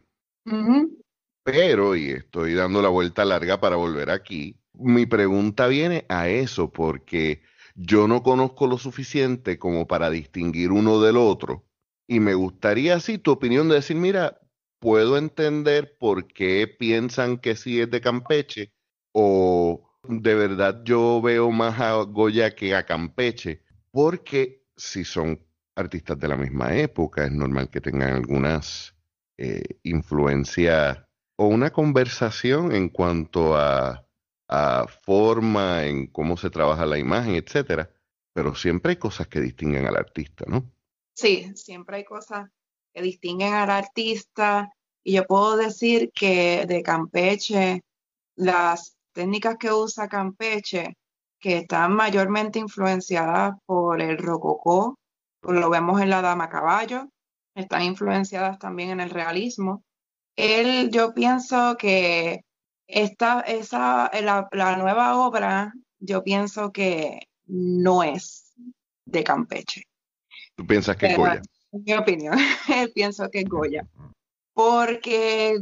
Pero, 1.44 1.94
y 1.94 2.10
estoy 2.10 2.54
dando 2.54 2.80
la 2.80 2.88
vuelta 2.88 3.24
larga 3.24 3.60
para 3.60 3.76
volver 3.76 4.10
aquí, 4.10 4.57
mi 4.78 5.06
pregunta 5.06 5.66
viene 5.66 6.06
a 6.08 6.28
eso, 6.28 6.72
porque 6.72 7.42
yo 7.74 8.08
no 8.08 8.22
conozco 8.22 8.66
lo 8.66 8.78
suficiente 8.78 9.58
como 9.58 9.86
para 9.86 10.10
distinguir 10.10 10.72
uno 10.72 11.00
del 11.00 11.16
otro. 11.16 11.64
Y 12.06 12.20
me 12.20 12.34
gustaría, 12.34 12.96
así, 12.96 13.18
tu 13.18 13.32
opinión 13.32 13.68
de 13.68 13.76
decir, 13.76 13.96
mira, 13.96 14.40
puedo 14.78 15.18
entender 15.18 15.96
por 15.98 16.26
qué 16.26 16.66
piensan 16.66 17.38
que 17.38 17.56
sí 17.56 17.80
es 17.80 17.90
de 17.90 18.00
Campeche 18.00 18.72
o 19.12 19.88
de 20.08 20.34
verdad 20.34 20.82
yo 20.84 21.20
veo 21.20 21.50
más 21.50 21.80
a 21.80 21.92
Goya 22.02 22.54
que 22.54 22.74
a 22.74 22.86
Campeche, 22.86 23.62
porque 23.90 24.64
si 24.76 25.04
son 25.04 25.44
artistas 25.74 26.18
de 26.18 26.28
la 26.28 26.36
misma 26.36 26.74
época, 26.76 27.24
es 27.24 27.32
normal 27.32 27.68
que 27.70 27.80
tengan 27.80 28.14
algunas 28.14 28.94
eh, 29.36 29.78
influencias 29.82 30.98
o 31.36 31.46
una 31.46 31.70
conversación 31.70 32.72
en 32.72 32.88
cuanto 32.88 33.56
a, 33.56 34.07
a, 34.48 34.86
forma, 35.02 35.84
en 35.84 36.06
cómo 36.06 36.36
se 36.36 36.50
trabaja 36.50 36.86
la 36.86 36.98
imagen, 36.98 37.34
etcétera. 37.34 37.90
Pero 38.32 38.54
siempre 38.54 38.90
hay 38.90 38.96
cosas 38.96 39.28
que 39.28 39.40
distinguen 39.40 39.86
al 39.86 39.96
artista, 39.96 40.44
¿no? 40.46 40.70
Sí, 41.14 41.50
siempre 41.54 41.98
hay 41.98 42.04
cosas 42.04 42.48
que 42.92 43.02
distinguen 43.02 43.54
al 43.54 43.70
artista. 43.70 44.72
Y 45.04 45.14
yo 45.14 45.26
puedo 45.26 45.56
decir 45.56 46.10
que 46.14 46.64
de 46.66 46.82
Campeche, 46.82 47.82
las 48.36 48.96
técnicas 49.12 49.56
que 49.58 49.72
usa 49.72 50.08
Campeche, 50.08 50.96
que 51.40 51.58
están 51.58 51.94
mayormente 51.94 52.58
influenciadas 52.58 53.54
por 53.66 54.00
el 54.00 54.18
rococó, 54.18 54.98
lo 55.42 55.70
vemos 55.70 56.00
en 56.00 56.10
la 56.10 56.20
Dama 56.20 56.48
Caballo, 56.48 57.08
están 57.54 57.82
influenciadas 57.82 58.58
también 58.58 58.90
en 58.90 59.00
el 59.00 59.10
realismo. 59.10 59.82
Él, 60.36 60.90
yo 60.90 61.14
pienso 61.14 61.76
que 61.76 62.44
esta, 62.88 63.40
esa, 63.42 64.10
la, 64.20 64.48
la 64.50 64.76
nueva 64.76 65.18
obra, 65.18 65.72
yo 66.00 66.24
pienso 66.24 66.72
que 66.72 67.28
no 67.46 68.02
es 68.02 68.52
de 69.04 69.22
Campeche. 69.22 69.82
¿Tú 70.56 70.66
piensas 70.66 70.96
que 70.96 71.06
es 71.06 71.16
Goya? 71.16 71.42
En 71.70 71.84
mi 71.84 71.92
opinión, 71.92 72.36
pienso 72.94 73.28
que 73.30 73.40
es 73.40 73.48
Goya. 73.48 73.86
Porque 74.54 75.58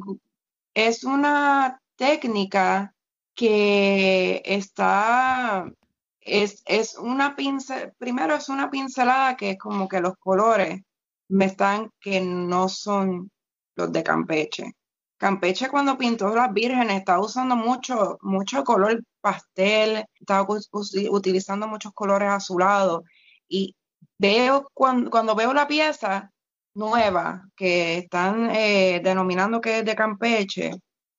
es 0.72 1.04
una 1.04 1.80
técnica 1.96 2.94
que 3.34 4.40
está, 4.44 5.70
es, 6.20 6.62
es 6.64 6.96
una 6.96 7.36
pincel, 7.36 7.92
primero 7.98 8.34
es 8.34 8.48
una 8.48 8.70
pincelada 8.70 9.36
que 9.36 9.50
es 9.50 9.58
como 9.58 9.88
que 9.88 10.00
los 10.00 10.16
colores 10.16 10.80
me 11.28 11.46
están 11.46 11.90
que 12.00 12.20
no 12.20 12.68
son 12.68 13.30
los 13.74 13.92
de 13.92 14.02
Campeche. 14.02 14.72
Campeche 15.18 15.68
cuando 15.68 15.96
pintó 15.96 16.34
las 16.34 16.52
vírgenes 16.52 16.98
estaba 16.98 17.20
usando 17.20 17.56
mucho, 17.56 18.18
mucho 18.20 18.64
color 18.64 19.02
pastel, 19.20 20.04
estaba 20.14 20.46
utilizando 21.10 21.66
muchos 21.66 21.92
colores 21.94 22.28
azulados 22.28 23.02
y 23.48 23.74
veo 24.18 24.70
cuando, 24.74 25.34
veo 25.34 25.54
la 25.54 25.66
pieza 25.66 26.32
nueva 26.74 27.48
que 27.56 27.98
están 27.98 28.50
eh, 28.50 29.00
denominando 29.02 29.60
que 29.60 29.78
es 29.78 29.84
de 29.84 29.96
Campeche, 29.96 30.72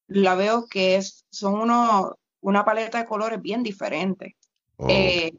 la 0.08 0.36
veo 0.36 0.68
que 0.68 0.98
es, 0.98 1.26
son 1.32 1.56
uno, 1.56 2.16
una 2.42 2.64
paleta 2.64 3.00
de 3.00 3.06
colores 3.06 3.42
bien 3.42 3.64
diferente. 3.64 4.36
Oh. 4.78 4.88
Eh, 4.90 5.32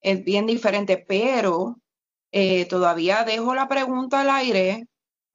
es 0.00 0.24
bien 0.24 0.46
diferente, 0.46 1.04
pero 1.06 1.76
eh, 2.32 2.64
todavía 2.66 3.24
dejo 3.24 3.54
la 3.54 3.68
pregunta 3.68 4.22
al 4.22 4.30
aire 4.30 4.86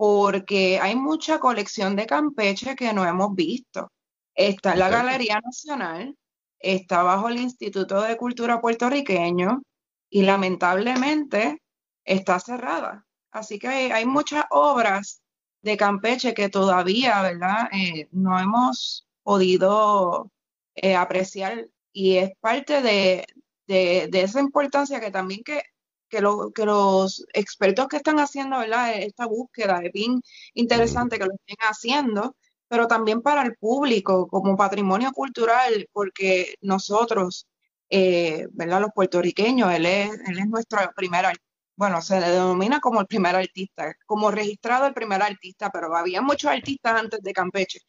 porque 0.06 0.82
hay 0.82 0.98
mucha 0.98 1.40
colección 1.40 1.96
de 1.96 2.06
Campeche 2.06 2.76
que 2.76 2.92
no 2.92 3.06
hemos 3.06 3.34
visto. 3.36 3.90
Está 4.36 4.74
en 4.74 4.80
la 4.80 4.90
Galería 4.90 5.40
Nacional, 5.40 6.18
está 6.60 7.04
bajo 7.04 7.30
el 7.30 7.38
Instituto 7.38 8.02
de 8.02 8.18
Cultura 8.18 8.60
puertorriqueño 8.60 9.62
y 10.10 10.24
lamentablemente 10.24 11.62
está 12.04 12.38
cerrada. 12.42 13.06
Así 13.32 13.58
que 13.58 13.70
hay, 13.70 14.06
muchas 14.06 14.44
obras 14.50 15.22
de 15.62 15.78
Campeche 15.78 16.34
que 16.34 16.50
todavía, 16.50 17.22
¿verdad? 17.22 17.70
Eh, 17.72 18.10
no 18.12 18.38
hemos 18.38 19.08
podido 19.24 20.30
eh, 20.76 20.98
apreciar 20.98 21.70
y 21.94 22.18
es 22.18 22.32
parte 22.42 22.82
de, 22.82 23.26
esa 23.68 24.42
importancia 24.42 25.00
que 25.00 25.12
también 25.12 25.46
que, 25.46 25.62
que, 26.54 26.66
los 26.66 27.26
expertos 27.34 27.88
que 27.88 27.98
están 27.98 28.20
haciendo, 28.20 28.60
¿verdad? 28.60 28.94
Esta 28.96 29.26
búsqueda 29.26 29.82
es 29.84 29.92
bien 29.92 30.22
interesante 30.54 31.18
que 31.18 31.26
lo 31.26 31.34
estén 31.34 31.58
haciendo, 31.62 32.36
pero 32.68 32.88
también 32.88 33.22
para 33.22 33.44
el 33.44 33.56
público 33.56 34.28
como 34.28 34.56
patrimonio 34.58 35.12
cultural, 35.12 35.88
porque 35.92 36.56
nosotros, 36.62 37.48
eh, 37.90 38.48
¿verdad? 38.52 38.82
Los 38.82 38.92
puertorriqueños, 38.94 39.74
él 39.74 39.86
es, 39.86 40.12
él 40.28 40.40
es 40.40 40.48
nuestro 40.48 40.80
primer 40.96 41.26
bueno, 41.76 42.02
se 42.02 42.20
le 42.20 42.30
denomina 42.30 42.80
como 42.80 43.02
el 43.02 43.08
primer 43.08 43.36
artista, 43.36 43.96
como 44.06 44.30
registrado 44.32 44.86
el 44.86 44.94
primer 44.94 45.24
artista, 45.24 45.72
pero 45.72 45.96
había 45.96 46.22
muchos 46.22 46.52
artistas 46.52 47.00
antes 47.00 47.22
de 47.22 47.34
Campeche, 47.34 47.80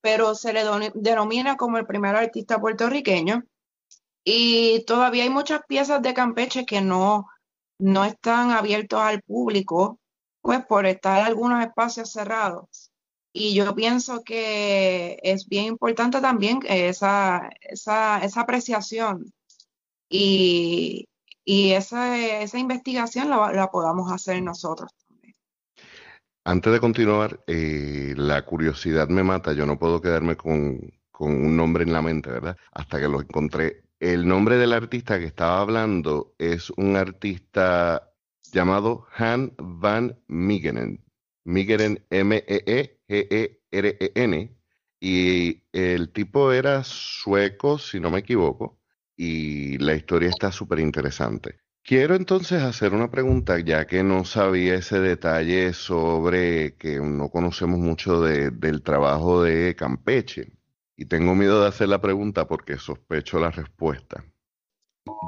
pero 0.00 0.34
se 0.34 0.52
le 0.52 0.62
denomina 0.94 1.56
como 1.56 1.78
el 1.78 1.86
primer 1.86 2.14
artista 2.16 2.60
puertorriqueño. 2.60 3.42
Y 4.24 4.84
todavía 4.86 5.24
hay 5.24 5.30
muchas 5.30 5.62
piezas 5.68 6.02
de 6.02 6.14
Campeche 6.14 6.64
que 6.66 6.80
no, 6.80 7.26
no 7.78 8.04
están 8.04 8.50
abiertos 8.50 9.00
al 9.00 9.22
público, 9.22 9.98
pues 10.40 10.64
por 10.66 10.86
estar 10.86 11.22
algunos 11.22 11.64
espacios 11.64 12.12
cerrados. 12.12 12.90
Y 13.32 13.54
yo 13.54 13.74
pienso 13.74 14.22
que 14.22 15.18
es 15.22 15.48
bien 15.48 15.64
importante 15.64 16.20
también 16.20 16.60
esa, 16.68 17.50
esa, 17.60 18.18
esa 18.18 18.40
apreciación 18.42 19.32
y, 20.10 21.08
y 21.44 21.72
esa, 21.72 22.18
esa 22.42 22.58
investigación 22.58 23.30
la, 23.30 23.70
podamos 23.70 24.12
hacer 24.12 24.42
nosotros 24.42 24.90
también. 25.08 25.34
Antes 26.44 26.72
de 26.72 26.80
continuar, 26.80 27.42
eh, 27.46 28.14
la 28.16 28.44
curiosidad 28.44 29.08
me 29.08 29.22
mata, 29.22 29.52
yo 29.54 29.64
no 29.64 29.78
puedo 29.78 30.00
quedarme 30.00 30.36
con, 30.36 30.92
con 31.10 31.30
un 31.32 31.56
nombre 31.56 31.84
en 31.84 31.92
la 31.92 32.02
mente, 32.02 32.30
¿verdad? 32.30 32.56
Hasta 32.72 33.00
que 33.00 33.08
lo 33.08 33.20
encontré. 33.20 33.84
El 34.02 34.26
nombre 34.26 34.56
del 34.56 34.72
artista 34.72 35.20
que 35.20 35.26
estaba 35.26 35.60
hablando 35.60 36.34
es 36.36 36.70
un 36.70 36.96
artista 36.96 38.12
llamado 38.52 39.06
Han 39.16 39.54
van 39.58 40.18
Migeren. 40.26 41.04
M-E-E-G-E-R-E-N. 42.10 42.96
Y 44.98 45.62
el 45.70 46.12
tipo 46.12 46.50
era 46.50 46.82
sueco, 46.82 47.78
si 47.78 48.00
no 48.00 48.10
me 48.10 48.18
equivoco 48.18 48.80
y 49.16 49.78
la 49.78 49.94
historia 49.94 50.30
está 50.30 50.50
súper 50.50 50.80
interesante. 50.80 51.60
Quiero 51.84 52.16
entonces 52.16 52.60
hacer 52.60 52.94
una 52.94 53.08
pregunta, 53.08 53.60
ya 53.60 53.86
que 53.86 54.02
no 54.02 54.24
sabía 54.24 54.74
ese 54.74 54.98
detalle 54.98 55.72
sobre 55.74 56.74
que 56.74 56.98
no 56.98 57.28
conocemos 57.30 57.78
mucho 57.78 58.20
del 58.20 58.82
trabajo 58.82 59.44
de 59.44 59.76
Campeche. 59.76 60.50
Y 61.02 61.06
tengo 61.06 61.34
miedo 61.34 61.60
de 61.60 61.66
hacer 61.66 61.88
la 61.88 62.00
pregunta 62.00 62.46
porque 62.46 62.78
sospecho 62.78 63.40
la 63.40 63.50
respuesta. 63.50 64.24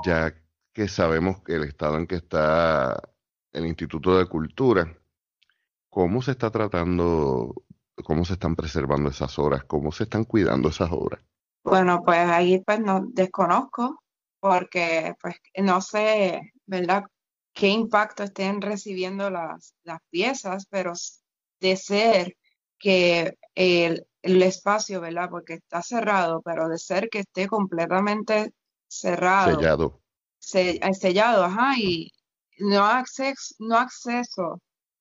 Ya 0.04 0.32
que 0.72 0.87
sabemos 0.87 1.42
que 1.42 1.56
el 1.56 1.64
estado 1.64 1.98
en 1.98 2.06
que 2.06 2.14
está 2.14 3.02
el 3.50 3.66
Instituto 3.66 4.16
de 4.16 4.26
Cultura, 4.26 4.96
¿cómo 5.90 6.22
se 6.22 6.30
está 6.30 6.52
tratando, 6.52 7.64
cómo 8.04 8.24
se 8.24 8.34
están 8.34 8.54
preservando 8.54 9.10
esas 9.10 9.37
obras, 9.40 9.64
cómo 9.64 9.90
se 9.90 10.04
están 10.04 10.22
cuidando 10.22 10.68
esas 10.68 10.92
obras? 10.92 11.20
Bueno, 11.64 12.04
pues 12.04 12.20
ahí 12.20 12.62
pues 12.64 12.78
no 12.78 13.06
desconozco 13.08 14.00
porque 14.38 15.16
pues 15.20 15.34
no 15.56 15.80
sé, 15.80 16.52
¿verdad? 16.66 17.02
qué 17.52 17.66
impacto 17.66 18.22
estén 18.22 18.60
recibiendo 18.60 19.28
las, 19.28 19.74
las 19.82 19.98
piezas, 20.08 20.68
pero 20.70 20.92
de 21.58 21.76
ser 21.76 22.37
que 22.78 23.37
el, 23.56 24.06
espacio, 24.42 25.00
¿verdad? 25.00 25.28
Porque 25.30 25.54
está 25.54 25.82
cerrado, 25.82 26.42
pero 26.42 26.68
de 26.68 26.78
ser 26.78 27.08
que 27.08 27.20
esté 27.20 27.46
completamente 27.46 28.52
cerrado. 28.88 29.56
Sellado. 29.56 30.00
Eh, 30.54 30.80
sellado, 30.94 31.44
ajá, 31.44 31.78
y 31.78 32.10
no 32.58 32.84
acceso, 32.84 33.54
no 33.58 33.76
acceso, 33.76 34.60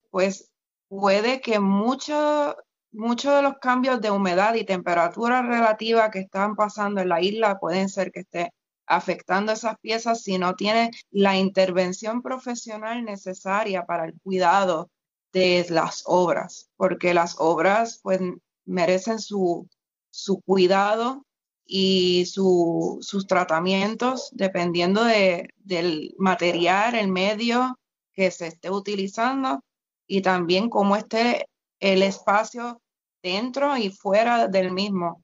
pues 0.10 0.50
puede 0.88 1.42
que 1.42 1.60
mucho 1.60 2.56
muchos 2.94 3.36
de 3.36 3.42
los 3.42 3.58
cambios 3.60 4.00
de 4.02 4.12
humedad 4.12 4.54
y 4.54 4.66
temperatura 4.66 5.42
relativa 5.42 6.12
que 6.12 6.20
están 6.20 6.56
pasando 6.56 7.02
en 7.02 7.10
la 7.10 7.22
isla 7.22 7.60
pueden 7.60 7.90
ser 7.90 8.12
que 8.12 8.22
esté 8.22 8.54
afectando 8.86 9.52
esas 9.52 9.78
piezas 9.80 10.22
si 10.22 10.38
no 10.38 10.56
tiene 10.56 10.92
la 11.10 11.36
intervención 11.38 12.22
profesional 12.22 13.04
necesaria 13.04 13.86
para 13.86 14.06
el 14.06 14.14
cuidado 14.22 14.92
de 15.32 15.66
las 15.70 16.04
obras, 16.06 16.70
porque 16.76 17.14
las 17.14 17.36
obras 17.40 18.00
pues 18.04 18.20
merecen 18.66 19.20
su, 19.20 19.68
su 20.10 20.42
cuidado 20.42 21.26
y 21.66 22.26
sus 22.26 23.26
tratamientos 23.28 24.30
dependiendo 24.34 25.04
de, 25.04 25.50
del 25.58 26.14
material, 26.18 26.96
el 26.96 27.08
medio 27.08 27.80
que 28.14 28.32
se 28.32 28.48
esté 28.48 28.70
utilizando 28.70 29.64
y 30.08 30.22
también 30.22 30.70
cómo 30.70 30.96
esté 30.96 31.48
el 31.80 32.04
espacio 32.04 32.82
dentro 33.22 33.78
y 33.78 33.90
fuera 33.90 34.48
del 34.48 34.72
mismo. 34.72 35.24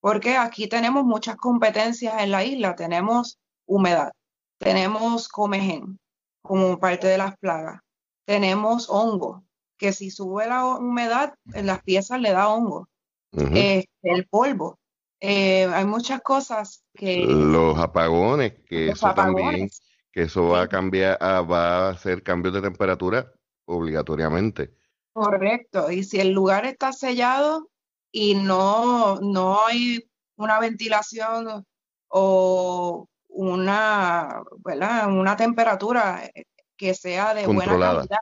Porque 0.00 0.36
aquí 0.36 0.68
tenemos 0.68 1.04
muchas 1.04 1.36
competencias 1.36 2.22
en 2.22 2.30
la 2.30 2.44
isla. 2.44 2.74
Tenemos 2.76 3.38
humedad, 3.66 4.12
tenemos 4.58 5.28
comején 5.28 5.98
como 6.42 6.78
parte 6.78 7.06
de 7.06 7.18
las 7.18 7.36
plagas, 7.38 7.80
tenemos 8.26 8.88
hongo, 8.90 9.44
que 9.84 9.92
si 9.92 10.10
sube 10.10 10.46
la 10.46 10.64
humedad, 10.64 11.34
en 11.52 11.66
las 11.66 11.82
piezas 11.82 12.18
le 12.18 12.32
da 12.32 12.48
hongo. 12.48 12.88
Eh, 13.36 13.84
el 14.02 14.26
polvo. 14.28 14.78
Eh, 15.20 15.66
hay 15.66 15.84
muchas 15.84 16.22
cosas 16.22 16.82
que... 16.94 17.26
Los 17.26 17.78
apagones, 17.78 18.54
que 18.66 18.88
eso 18.88 19.12
también, 19.12 19.68
que 20.10 20.22
eso 20.22 20.48
va 20.48 20.62
a 20.62 20.68
cambiar, 20.68 21.18
va 21.22 21.88
a 21.88 21.90
hacer 21.90 22.22
cambios 22.22 22.54
de 22.54 22.62
temperatura 22.62 23.30
obligatoriamente. 23.66 24.74
Correcto, 25.12 25.90
y 25.90 26.02
si 26.02 26.18
el 26.18 26.30
lugar 26.30 26.64
está 26.64 26.94
sellado 26.94 27.68
y 28.10 28.36
no, 28.36 29.16
no 29.20 29.66
hay 29.66 30.02
una 30.36 30.58
ventilación 30.60 31.62
o 32.08 33.06
una, 33.28 34.42
una 35.08 35.36
temperatura 35.36 36.24
eh, 36.34 36.46
que 36.74 36.94
sea 36.94 37.34
de 37.34 37.46
buena 37.46 37.78
calidad, 37.78 38.18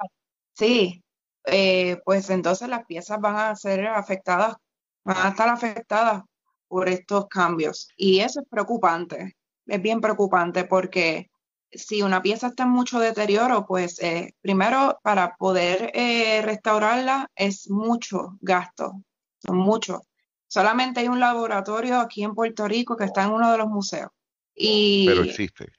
sí, 0.54 1.02
eh, 1.44 1.98
pues 2.04 2.30
entonces 2.30 2.68
las 2.68 2.84
piezas 2.86 3.20
van 3.20 3.36
a 3.36 3.56
ser 3.56 3.86
afectadas, 3.86 4.56
van 5.04 5.16
a 5.18 5.28
estar 5.30 5.48
afectadas 5.48 6.22
por 6.68 6.88
estos 6.88 7.26
cambios. 7.28 7.88
Y 7.96 8.20
eso 8.20 8.40
es 8.40 8.46
preocupante, 8.48 9.36
es 9.66 9.82
bien 9.82 10.00
preocupante 10.00 10.64
porque 10.64 11.30
si 11.70 12.02
una 12.02 12.22
pieza 12.22 12.48
está 12.48 12.64
en 12.64 12.70
mucho 12.70 13.00
deterioro, 13.00 13.66
pues 13.66 14.00
eh, 14.00 14.34
primero 14.40 14.98
para 15.02 15.36
poder 15.36 15.90
eh, 15.94 16.42
restaurarla 16.42 17.30
es 17.34 17.70
mucho 17.70 18.36
gasto, 18.40 19.02
son 19.38 19.56
muchos. 19.56 20.00
Solamente 20.48 21.00
hay 21.00 21.08
un 21.08 21.20
laboratorio 21.20 21.98
aquí 21.98 22.22
en 22.24 22.34
Puerto 22.34 22.68
Rico 22.68 22.96
que 22.96 23.04
está 23.04 23.24
en 23.24 23.30
uno 23.30 23.50
de 23.50 23.58
los 23.58 23.68
museos. 23.68 24.10
Y, 24.54 25.06
pero 25.06 25.22
existe. 25.22 25.72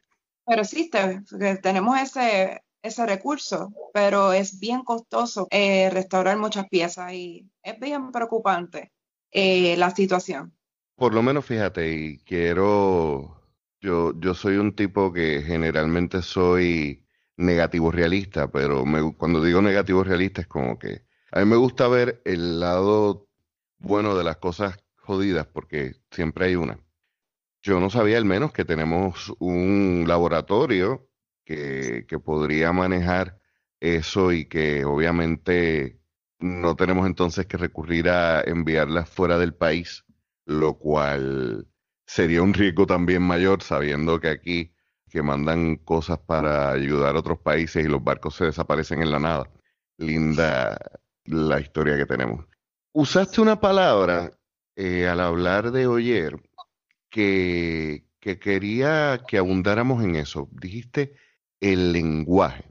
Pero 0.46 0.62
existe, 0.62 1.22
tenemos 1.62 2.00
ese, 2.00 2.63
ese 2.84 3.06
recurso, 3.08 3.74
pero 3.94 4.34
es 4.34 4.60
bien 4.60 4.84
costoso 4.84 5.48
eh, 5.50 5.90
restaurar 5.90 6.38
muchas 6.38 6.70
piezas 6.70 7.14
y 7.14 7.50
es 7.64 7.80
bien 7.80 8.12
preocupante 8.12 8.92
la 9.34 9.90
situación. 9.90 10.54
Por 10.96 11.16
lo 11.16 11.24
menos 11.24 11.44
fíjate, 11.44 11.92
y 11.92 12.18
quiero 12.20 13.44
yo, 13.84 14.14
yo 14.18 14.34
soy 14.34 14.56
un 14.56 14.76
tipo 14.76 15.12
que 15.12 15.42
generalmente 15.42 16.22
soy 16.22 17.06
negativo 17.36 17.92
realista, 17.92 18.50
pero 18.50 18.86
cuando 19.18 19.44
digo 19.44 19.62
negativo 19.62 20.04
realista 20.04 20.40
es 20.42 20.48
como 20.48 20.80
que 20.80 21.04
a 21.32 21.40
mí 21.40 21.46
me 21.46 21.58
gusta 21.58 21.88
ver 21.88 22.22
el 22.24 22.60
lado 22.62 23.28
bueno 23.80 24.16
de 24.16 24.24
las 24.24 24.38
cosas 24.38 24.78
jodidas, 24.96 25.48
porque 25.48 25.96
siempre 26.12 26.46
hay 26.46 26.56
una. 26.56 26.80
Yo 27.62 27.80
no 27.80 27.90
sabía 27.90 28.18
al 28.18 28.26
menos 28.26 28.54
que 28.54 28.64
tenemos 28.64 29.34
un 29.40 30.06
laboratorio 30.08 31.10
que, 31.46 32.06
que 32.08 32.20
podría 32.20 32.72
manejar 32.72 33.40
eso 33.80 34.32
y 34.32 34.46
que 34.46 34.86
obviamente 34.86 36.00
no 36.40 36.76
tenemos 36.76 37.08
entonces 37.08 37.46
que 37.46 37.58
recurrir 37.58 38.10
a 38.10 38.42
enviarlas 38.42 39.10
fuera 39.10 39.38
del 39.38 39.54
país, 39.54 40.06
lo 40.46 40.78
cual 40.78 41.68
sería 42.06 42.42
un 42.42 42.54
riesgo 42.54 42.86
también 42.86 43.22
mayor 43.22 43.64
sabiendo 43.64 44.20
que 44.20 44.30
aquí 44.30 44.74
que 45.10 45.22
mandan 45.22 45.76
cosas 45.76 46.18
para 46.18 46.72
ayudar 46.72 47.16
a 47.16 47.20
otros 47.20 47.40
países 47.40 47.86
y 47.86 47.88
los 47.88 48.04
barcos 48.04 48.36
se 48.36 48.46
desaparecen 48.46 49.04
en 49.04 49.12
la 49.12 49.20
nada. 49.20 49.50
Linda 49.98 50.76
la 51.26 51.60
historia 51.60 51.96
que 51.96 52.08
tenemos. 52.08 52.46
Usaste 52.94 53.40
una 53.40 53.60
palabra 53.60 54.32
eh, 54.76 55.08
al 55.08 55.20
hablar 55.20 55.72
de 55.72 55.86
Oyer 55.86 56.42
que, 57.12 58.08
que 58.20 58.40
quería 58.40 59.22
que 59.28 59.38
abundáramos 59.38 60.04
en 60.04 60.16
eso. 60.16 60.50
Dijiste 60.52 61.14
el 61.64 61.94
lenguaje. 61.94 62.66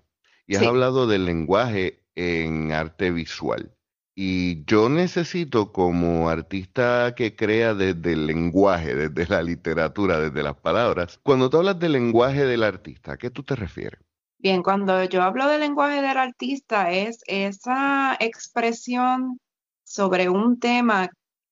Y 0.47 0.57
has 0.57 0.67
hablado 0.67 1.07
del 1.07 1.25
lenguaje 1.25 2.05
en 2.15 2.73
arte 2.73 3.11
visual. 3.11 3.75
Y 4.15 4.65
yo 4.67 4.91
necesito 4.91 5.73
como 5.73 6.29
artista 6.29 7.15
que 7.17 7.35
crea 7.35 7.73
desde 7.73 8.13
el 8.13 8.27
lenguaje, 8.27 8.95
desde 8.95 9.27
la 9.33 9.43
literatura, 9.43 10.21
desde 10.21 10.43
las 10.43 10.57
palabras, 10.57 11.19
cuando 11.23 11.49
tú 11.49 11.57
hablas 11.57 11.79
del 11.79 11.93
lenguaje 11.93 12.45
del 12.45 12.63
artista, 12.63 13.13
¿a 13.13 13.17
qué 13.17 13.31
tú 13.31 13.43
te 13.43 13.57
refieres? 13.57 14.01
Bien, 14.39 14.63
cuando 14.63 15.03
yo 15.05 15.23
hablo 15.23 15.47
del 15.47 15.61
lenguaje 15.61 16.03
del 16.03 16.19
artista 16.19 16.91
es 16.91 17.21
esa 17.27 18.17
expresión 18.21 19.39
sobre 19.85 20.29
un 20.29 20.59
tema 20.59 21.09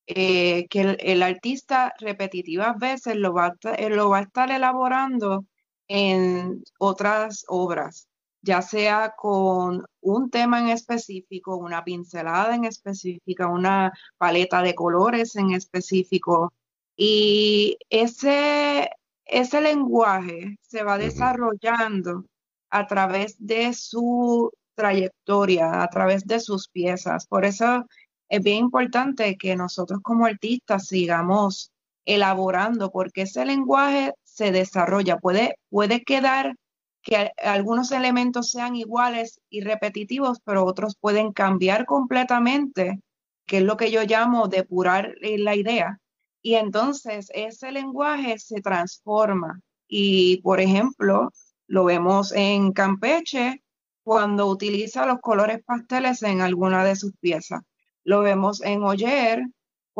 eh, 0.07 0.67
que 0.69 0.97
el, 0.99 1.23
artista 1.23 1.95
repetitivas 1.99 2.77
veces 2.79 3.17
lo 3.17 3.33
va, 3.33 3.55
lo 3.91 4.11
va 4.11 4.19
a 4.19 4.23
estar 4.23 4.51
elaborando 4.51 5.47
en 5.93 6.63
otras 6.79 7.45
obras 7.49 8.07
ya 8.43 8.63
sea 8.63 9.15
con 9.17 9.85
un 10.01 10.31
tema 10.31 10.61
en 10.61 10.69
específico, 10.69 11.57
una 11.57 11.85
pincelada 11.85 12.55
en 12.55 12.65
específica, 12.65 13.49
una 13.49 13.93
paleta 14.19 14.63
de 14.63 14.75
colores 14.75 15.37
en 15.37 15.53
específico. 15.53 16.53
Y 16.97 17.79
ese, 17.91 18.91
ese 19.27 19.61
lenguaje 19.61 20.57
se 20.63 20.83
va 20.83 20.99
desarrollando 20.99 22.25
a 22.71 22.87
través 22.87 23.37
de 23.39 23.73
su 23.75 24.51
trayectoria, 24.75 25.83
a 25.83 25.89
través 25.89 26.27
de 26.27 26.41
sus 26.41 26.69
piezas. 26.69 27.27
Por 27.27 27.45
eso 27.45 27.85
es 28.29 28.43
bien 28.43 28.59
importante 28.59 29.37
que 29.37 29.57
nosotros 29.57 30.01
como 30.03 30.27
artistas 30.27 30.87
sigamos 30.87 31.73
elaborando, 32.07 32.91
porque 32.91 33.23
ese 33.23 33.45
lenguaje 33.45 34.15
se 34.41 34.53
desarrolla, 34.53 35.19
puede, 35.19 35.59
puede 35.69 36.03
quedar 36.03 36.57
que 37.03 37.31
algunos 37.43 37.93
elementos 37.93 38.51
sean 38.51 38.75
iguales 38.75 39.39
y 39.51 39.61
repetitivos, 39.61 40.41
pero 40.43 40.65
otros 40.65 40.97
pueden 40.99 41.35
cambiar 41.35 41.85
completamente, 41.85 43.01
que 43.45 43.59
es 43.59 43.63
lo 43.65 43.77
que 43.77 43.91
yo 43.91 44.03
llamo 44.05 44.49
depurar 44.49 45.15
la 45.21 45.57
idea. 45.57 45.99
Y 46.41 46.55
entonces 46.55 47.31
ese 47.35 47.71
lenguaje 47.71 48.39
se 48.39 48.63
transforma. 48.63 49.61
Y, 49.87 50.41
por 50.41 50.59
ejemplo, 50.59 51.31
lo 51.67 51.85
vemos 51.85 52.33
en 52.33 52.73
Campeche 52.73 53.63
cuando 54.03 54.47
utiliza 54.47 55.05
los 55.05 55.21
colores 55.21 55.63
pasteles 55.63 56.23
en 56.23 56.41
alguna 56.41 56.83
de 56.83 56.97
sus 56.97 57.13
piezas. 57.21 57.61
Lo 58.05 58.23
vemos 58.23 58.63
en 58.63 58.85
Oyer 58.85 59.45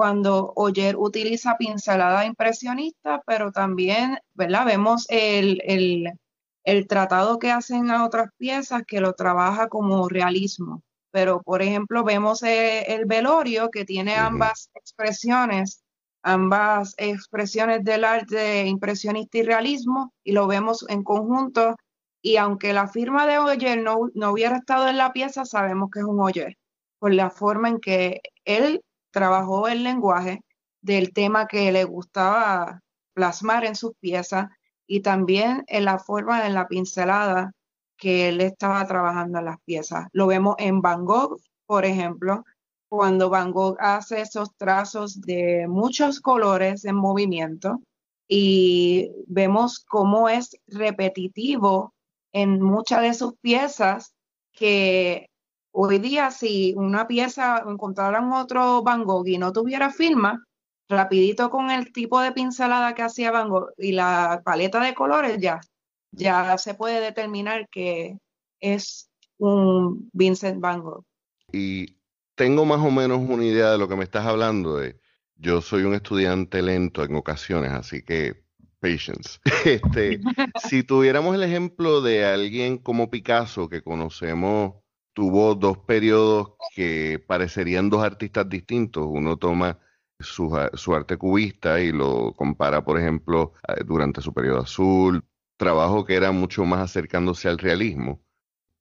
cuando 0.01 0.55
Oyer 0.57 0.97
utiliza 0.97 1.59
pincelada 1.59 2.25
impresionista, 2.25 3.23
pero 3.27 3.53
también, 3.53 4.19
¿verdad? 4.35 4.65
Vemos 4.65 5.07
el, 5.11 5.61
el 5.67 6.11
el 6.65 6.87
tratado 6.87 7.39
que 7.39 7.51
hacen 7.51 7.91
a 7.91 8.05
otras 8.05 8.31
piezas 8.37 8.83
que 8.87 9.01
lo 9.01 9.15
trabaja 9.15 9.69
como 9.69 10.09
realismo. 10.09 10.83
Pero, 11.11 11.43
por 11.43 11.63
ejemplo, 11.63 12.05
vemos 12.05 12.43
eh, 12.43 12.95
el, 12.95 13.05
velorio 13.07 13.71
que 13.71 13.85
tiene 13.85 14.15
ambas 14.15 14.71
expresiones, 14.75 15.83
ambas 16.23 16.95
expresiones 16.99 17.83
del 17.83 18.05
arte 18.05 18.67
impresionista 18.67 19.39
y 19.39 19.43
realismo, 19.43 20.13
y 20.23 20.33
lo 20.33 20.47
vemos 20.47 20.85
en 20.89 21.03
conjunto. 21.03 21.77
Y 22.23 22.37
aunque 22.37 22.73
la 22.73 22.87
firma 22.87 23.27
de 23.27 23.39
Oyer 23.39 23.83
no, 23.83 24.11
no 24.15 24.33
hubiera 24.33 24.59
estado 24.59 24.89
en 24.89 24.99
la 24.99 25.13
pieza, 25.13 25.45
sabemos 25.45 25.91
que 25.91 26.01
es 26.01 26.05
un 26.05 26.21
Oyer, 26.21 26.57
por 27.01 27.13
la 27.13 27.31
forma 27.31 27.69
en 27.69 27.81
que 27.81 28.21
él 28.45 28.83
trabajó 29.11 29.69
el 29.69 29.83
lenguaje 29.83 30.43
del 30.83 31.13
tema 31.13 31.47
que 31.47 31.73
le 31.73 31.85
gustaba 31.85 32.81
plasmar 33.15 33.65
en 33.65 33.75
sus 33.75 33.93
piezas 34.01 34.47
y 34.87 35.01
también 35.01 35.65
en 35.67 35.85
la 35.85 35.99
forma 35.99 36.43
de 36.43 36.51
la 36.51 36.67
pincelada 36.69 37.53
que 37.97 38.29
él 38.29 38.41
estaba 38.41 38.87
trabajando 38.87 39.39
en 39.39 39.45
las 39.45 39.61
piezas. 39.65 40.07
Lo 40.13 40.27
vemos 40.27 40.57
en 40.59 40.81
Van 40.81 41.05
Gogh, 41.05 41.39
por 41.67 41.85
ejemplo, 41.85 42.45
cuando 42.89 43.31
Van 43.31 43.53
Gogh 43.53 43.77
hace 43.79 44.23
esos 44.23 44.57
trazos 44.57 45.21
de 45.21 45.67
muchos 45.69 46.21
colores 46.21 46.85
en 46.85 46.97
movimiento 46.97 47.81
y 48.27 49.13
vemos 49.27 49.79
cómo 49.79 50.29
es 50.29 50.57
repetitivo 50.67 51.95
en 52.33 52.61
muchas 52.61 53.03
de 53.03 53.15
sus 53.15 53.35
piezas 53.41 54.15
que 54.53 55.30
hoy 55.73 55.99
día 55.99 56.31
si 56.31 56.75
una 56.77 57.07
pieza 57.07 57.65
encontraran 57.67 58.33
otro 58.33 58.83
Van 58.83 59.05
Gogh 59.05 59.27
y 59.29 59.39
no 59.39 59.53
tuviera 59.53 59.91
firma, 59.91 60.45
rapidito 60.89 61.51
con 61.51 61.71
el 61.71 61.93
tipo 61.93 62.21
de 62.21 62.33
pincelada 62.33 62.95
que 62.95 63.03
hacía 63.03 63.31
Van 63.31 63.49
Gogh 63.49 63.73
y 63.79 63.93
la 63.93 64.43
paleta 64.45 64.81
de 64.81 64.95
colores 64.95 65.39
ya, 65.39 65.61
ya 66.13 66.59
se 66.59 66.75
puede 66.75 67.01
determinar 67.01 67.69
que 67.69 68.19
es 68.61 69.09
un 69.39 70.11
Vincent 70.13 70.61
Van 70.61 70.83
Gogh. 70.83 71.05
Y 71.53 71.97
tengo 72.35 72.65
más 72.65 72.81
o 72.81 72.91
menos 72.91 73.21
una 73.21 73.45
idea 73.45 73.71
de 73.71 73.79
lo 73.79 73.89
que 73.89 73.97
me 73.97 74.05
estás 74.05 74.27
hablando. 74.27 74.77
De, 74.77 74.99
yo 75.37 75.61
soy 75.63 75.83
un 75.85 75.95
estudiante 75.95 76.63
lento 76.63 77.05
en 77.05 77.15
ocasiones, 77.17 77.73
así 77.73 78.03
que 78.03 78.45
patience. 78.81 79.39
Este, 79.65 80.21
si 80.69 80.83
tuviéramos 80.83 81.35
el 81.35 81.43
ejemplo 81.43 82.01
de 82.01 82.25
alguien 82.25 82.79
como 82.79 83.11
Picasso 83.11 83.69
que 83.69 83.83
conocemos, 83.83 84.75
tuvo 85.13 85.55
dos 85.55 85.79
periodos 85.79 86.53
que 86.75 87.23
parecerían 87.27 87.91
dos 87.91 88.03
artistas 88.03 88.49
distintos. 88.49 89.07
Uno 89.09 89.37
toma 89.37 89.79
su, 90.19 90.51
su, 90.75 90.95
arte 90.95 91.17
cubista 91.17 91.81
y 91.81 91.93
lo 91.93 92.35
compara, 92.35 92.85
por 92.85 92.99
ejemplo, 92.99 93.55
durante 93.87 94.21
su 94.21 94.33
periodo 94.35 94.61
azul, 94.61 95.25
trabajo 95.57 96.05
que 96.05 96.15
era 96.15 96.33
mucho 96.33 96.65
más 96.65 96.81
acercándose 96.81 97.49
al 97.49 97.59
realismo. 97.59 98.23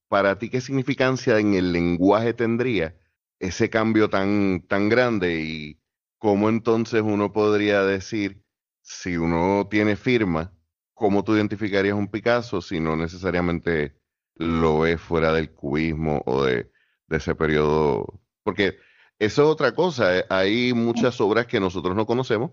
Para 0.07 0.39
ti, 0.39 0.49
¿qué 0.49 0.61
significancia 0.61 1.39
en 1.39 1.53
el 1.53 1.71
lenguaje 1.71 2.33
tendría 2.33 2.97
ese 3.39 3.69
cambio 3.69 4.09
tan, 4.09 4.65
tan 4.67 4.89
grande 4.89 5.41
y 5.41 5.79
cómo 6.17 6.49
entonces 6.49 7.01
uno 7.01 7.31
podría 7.31 7.83
decir, 7.83 8.43
si 8.81 9.17
uno 9.17 9.67
tiene 9.69 9.95
firma, 9.95 10.53
cómo 10.93 11.23
tú 11.23 11.35
identificarías 11.35 11.95
un 11.95 12.09
Picasso 12.09 12.61
si 12.61 12.79
no 12.79 12.95
necesariamente 12.97 13.98
lo 14.39 14.79
ves 14.79 14.99
fuera 14.99 15.31
del 15.33 15.53
cubismo 15.53 16.23
o 16.25 16.43
de, 16.43 16.71
de 17.07 17.17
ese 17.17 17.35
periodo? 17.35 18.21
Porque 18.43 18.79
eso 19.19 19.43
es 19.43 19.49
otra 19.49 19.75
cosa. 19.75 20.17
Eh, 20.17 20.25
hay 20.29 20.73
muchas 20.73 21.21
obras 21.21 21.45
que 21.47 21.59
nosotros 21.59 21.95
no 21.95 22.07
conocemos 22.07 22.51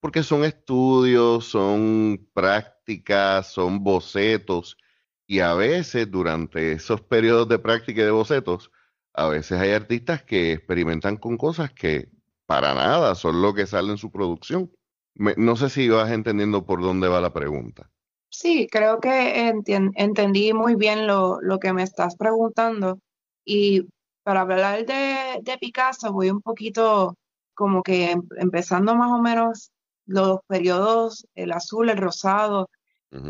porque 0.00 0.22
son 0.22 0.44
estudios, 0.44 1.46
son 1.46 2.28
prácticas, 2.34 3.52
son 3.52 3.82
bocetos. 3.84 4.78
Y 5.26 5.40
a 5.40 5.54
veces 5.54 6.10
durante 6.10 6.72
esos 6.72 7.00
periodos 7.02 7.48
de 7.48 7.58
práctica 7.58 8.02
y 8.02 8.04
de 8.04 8.10
bocetos, 8.10 8.70
a 9.14 9.28
veces 9.28 9.60
hay 9.60 9.72
artistas 9.72 10.22
que 10.22 10.52
experimentan 10.52 11.16
con 11.16 11.36
cosas 11.36 11.72
que 11.72 12.10
para 12.46 12.74
nada 12.74 13.14
son 13.14 13.42
lo 13.42 13.54
que 13.54 13.66
sale 13.66 13.90
en 13.90 13.98
su 13.98 14.10
producción. 14.12 14.70
no 15.14 15.56
sé 15.56 15.70
si 15.70 15.88
vas 15.88 16.10
entendiendo 16.10 16.66
por 16.66 16.82
dónde 16.82 17.08
va 17.08 17.20
la 17.20 17.32
pregunta. 17.32 17.90
Sí, 18.28 18.66
creo 18.70 19.00
que 19.00 19.48
entendí 19.48 20.52
muy 20.52 20.74
bien 20.74 21.06
lo, 21.06 21.40
lo, 21.40 21.58
que 21.58 21.72
me 21.72 21.82
estás 21.82 22.16
preguntando. 22.16 22.98
Y 23.44 23.86
para 24.22 24.42
hablar 24.42 24.84
de, 24.84 25.58
Picasso, 25.60 26.12
voy 26.12 26.30
un 26.30 26.42
poquito 26.42 27.14
como 27.54 27.82
que 27.82 28.10
em, 28.10 28.22
empezando 28.38 28.94
más 28.96 29.12
o 29.12 29.22
menos 29.22 29.70
los 30.06 30.40
periodos, 30.46 31.26
el 31.34 31.52
azul, 31.52 31.88
el 31.90 31.96
rosado, 31.98 32.68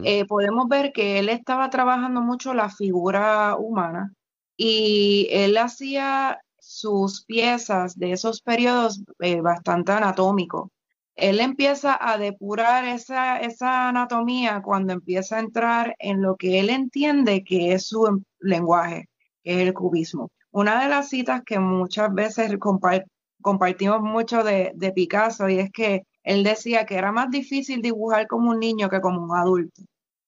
eh, 0.04 0.24
podemos 0.26 0.68
ver 0.68 0.92
que 0.92 1.18
él 1.18 1.28
estaba 1.28 1.70
trabajando 1.70 2.22
mucho 2.22 2.54
la 2.54 2.70
figura 2.70 3.56
humana 3.56 4.12
y 4.56 5.28
él 5.30 5.56
hacía 5.58 6.40
sus 6.58 7.24
piezas 7.24 7.96
de 7.98 8.12
esos 8.12 8.40
periodos 8.40 9.02
eh, 9.20 9.40
bastante 9.40 9.92
anatómicos. 9.92 10.70
Él 11.16 11.40
empieza 11.40 11.98
a 12.00 12.18
depurar 12.18 12.84
esa, 12.84 13.38
esa 13.38 13.88
anatomía 13.88 14.62
cuando 14.62 14.92
empieza 14.92 15.36
a 15.36 15.40
entrar 15.40 15.96
en 15.98 16.22
lo 16.22 16.36
que 16.36 16.60
él 16.60 16.70
entiende 16.70 17.42
que 17.42 17.72
es 17.72 17.88
su 17.88 18.06
em, 18.06 18.22
lenguaje, 18.38 19.08
que 19.42 19.54
es 19.54 19.66
el 19.66 19.74
cubismo. 19.74 20.30
Una 20.50 20.82
de 20.82 20.88
las 20.88 21.08
citas 21.08 21.42
que 21.44 21.58
muchas 21.58 22.12
veces 22.14 22.52
compartimos 23.42 24.00
mucho 24.02 24.42
de, 24.44 24.92
Picasso 24.94 25.48
y 25.48 25.58
es 25.58 25.70
que 25.70 26.02
él 26.22 26.44
decía 26.44 26.86
que 26.86 26.96
era 26.96 27.12
más 27.12 27.30
difícil 27.30 27.82
dibujar 27.82 28.26
como 28.26 28.50
un 28.50 28.60
niño 28.60 28.88
que 28.88 29.00
como 29.00 29.22
un 29.22 29.36
adulto, 29.36 29.82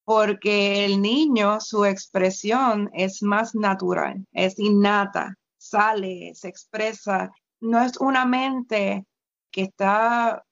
porque 0.05 0.85
el 0.85 1.01
niño, 1.01 1.59
su 1.61 1.85
expresión 1.85 2.89
es 2.93 3.21
más 3.21 3.53
natural, 3.55 4.25
es 4.31 4.57
innata, 4.59 5.35
sale, 5.57 6.31
se 6.35 6.47
expresa, 6.47 7.31
no 7.59 7.81
es 7.81 7.97
una 7.97 8.25
mente 8.25 9.05
que 9.51 9.63
está, 9.63 10.43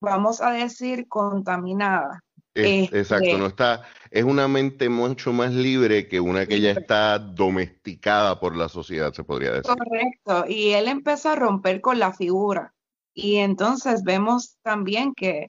vamos 0.00 0.40
a 0.40 0.50
decir, 0.50 1.06
contaminada. 1.08 2.22
exacto, 2.54 3.26
este 3.26 3.38
no 3.38 3.46
está, 3.46 3.82
es 4.10 4.24
una 4.24 4.48
mente 4.48 4.88
mucho 4.88 5.32
más 5.32 5.52
libre 5.52 6.08
que 6.08 6.20
una 6.20 6.46
que 6.46 6.60
ya 6.60 6.70
está 6.70 7.18
domesticada 7.18 8.40
por 8.40 8.56
la 8.56 8.68
sociedad, 8.68 9.12
se 9.12 9.24
podría 9.24 9.52
decir. 9.52 9.74
Correcto, 9.76 10.44
y 10.48 10.72
él 10.72 10.88
empezó 10.88 11.30
a 11.30 11.36
romper 11.36 11.80
con 11.80 11.98
la 11.98 12.12
figura. 12.12 12.72
Y 13.14 13.36
entonces 13.36 14.02
vemos 14.04 14.58
también 14.62 15.14
que 15.14 15.48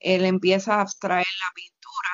él 0.00 0.24
empieza 0.24 0.76
a 0.76 0.82
abstraer 0.82 1.26
la 1.40 1.50
pintura, 1.52 2.10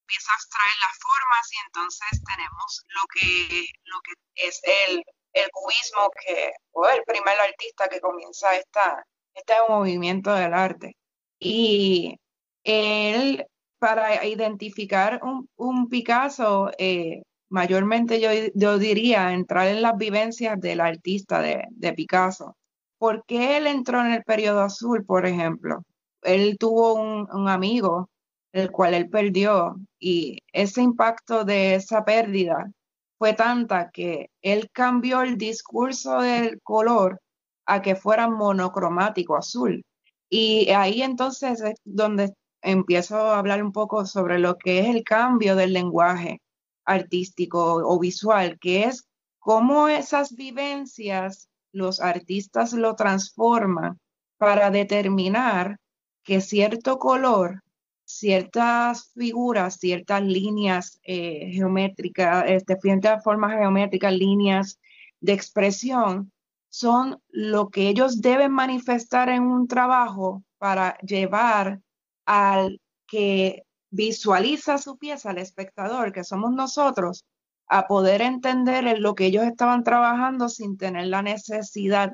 empieza 0.00 0.32
a 0.32 0.34
abstraer 0.34 0.74
las 0.80 0.98
formas 0.98 1.52
y 1.52 1.56
entonces 1.66 2.22
tenemos 2.24 2.84
lo 2.88 3.02
que, 3.12 3.66
lo 3.84 4.00
que 4.00 4.48
es 4.48 4.60
el, 4.64 5.04
el 5.34 5.50
cubismo, 5.50 6.10
que 6.24 6.52
fue 6.72 6.96
el 6.96 7.02
primer 7.04 7.38
artista 7.38 7.88
que 7.88 8.00
comienza 8.00 8.56
esta, 8.56 9.04
este 9.34 9.54
movimiento 9.68 10.32
del 10.32 10.54
arte. 10.54 10.96
Y 11.38 12.18
él, 12.64 13.46
para 13.78 14.24
identificar 14.26 15.20
un, 15.56 15.88
Picasso, 15.88 16.70
eh, 16.78 17.22
mayormente 17.48 18.20
yo, 18.20 18.30
yo, 18.54 18.78
diría 18.78 19.32
entrar 19.32 19.68
en 19.68 19.82
las 19.82 19.96
vivencias 19.96 20.60
del 20.60 20.80
artista 20.80 21.40
de, 21.40 21.92
Picasso. 21.94 22.56
¿Por 22.98 23.24
qué 23.26 23.58
él 23.58 23.66
entró 23.66 24.00
en 24.00 24.12
el 24.12 24.22
periodo 24.24 24.62
azul, 24.62 25.04
por 25.04 25.26
ejemplo? 25.26 25.82
Él 26.22 26.56
tuvo 26.58 26.94
un, 26.94 27.28
un 27.32 27.48
amigo 27.48 28.08
el 28.52 28.70
cual 28.70 28.94
él 28.94 29.10
perdió 29.10 29.76
y 29.98 30.38
ese 30.52 30.80
impacto 30.82 31.44
de 31.44 31.74
esa 31.74 32.04
pérdida 32.04 32.70
fue 33.18 33.34
tanta 33.34 33.90
que 33.90 34.30
él 34.42 34.70
cambió 34.72 35.22
el 35.22 35.36
discurso 35.36 36.20
del 36.20 36.60
color 36.62 37.20
a 37.66 37.82
que 37.82 37.96
fuera 37.96 38.28
monocromático 38.28 39.36
azul. 39.36 39.84
Y 40.28 40.70
ahí 40.70 41.02
entonces 41.02 41.60
es 41.60 41.80
donde 41.84 42.34
empiezo 42.62 43.16
a 43.16 43.38
hablar 43.38 43.62
un 43.62 43.72
poco 43.72 44.06
sobre 44.06 44.38
lo 44.38 44.56
que 44.56 44.80
es 44.80 44.88
el 44.88 45.04
cambio 45.04 45.54
del 45.56 45.72
lenguaje 45.72 46.40
artístico 46.84 47.76
o 47.76 47.98
visual, 47.98 48.58
que 48.60 48.84
es 48.84 49.06
cómo 49.38 49.88
esas 49.88 50.34
vivencias 50.34 51.48
los 51.72 52.00
artistas 52.00 52.72
lo 52.72 52.94
transforman 52.96 53.98
para 54.38 54.70
determinar 54.70 55.78
que 56.24 56.40
cierto 56.40 56.98
color, 56.98 57.62
ciertas 58.04 59.12
figuras, 59.14 59.78
ciertas 59.78 60.22
líneas 60.22 60.98
eh, 61.04 61.50
geométricas, 61.52 62.44
este, 62.48 62.76
ciertas 62.80 63.22
formas 63.22 63.52
geométricas, 63.58 64.12
líneas 64.12 64.80
de 65.20 65.32
expresión, 65.32 66.32
son 66.68 67.20
lo 67.28 67.68
que 67.70 67.88
ellos 67.88 68.20
deben 68.20 68.52
manifestar 68.52 69.28
en 69.28 69.42
un 69.42 69.66
trabajo 69.68 70.42
para 70.58 70.98
llevar 70.98 71.80
al 72.24 72.80
que 73.06 73.62
visualiza 73.90 74.78
su 74.78 74.98
pieza, 74.98 75.30
al 75.30 75.38
espectador, 75.38 76.12
que 76.12 76.24
somos 76.24 76.52
nosotros, 76.52 77.24
a 77.68 77.86
poder 77.86 78.22
entender 78.22 78.98
lo 78.98 79.14
que 79.14 79.26
ellos 79.26 79.44
estaban 79.44 79.84
trabajando 79.84 80.48
sin 80.48 80.76
tener 80.76 81.06
la 81.06 81.22
necesidad 81.22 82.12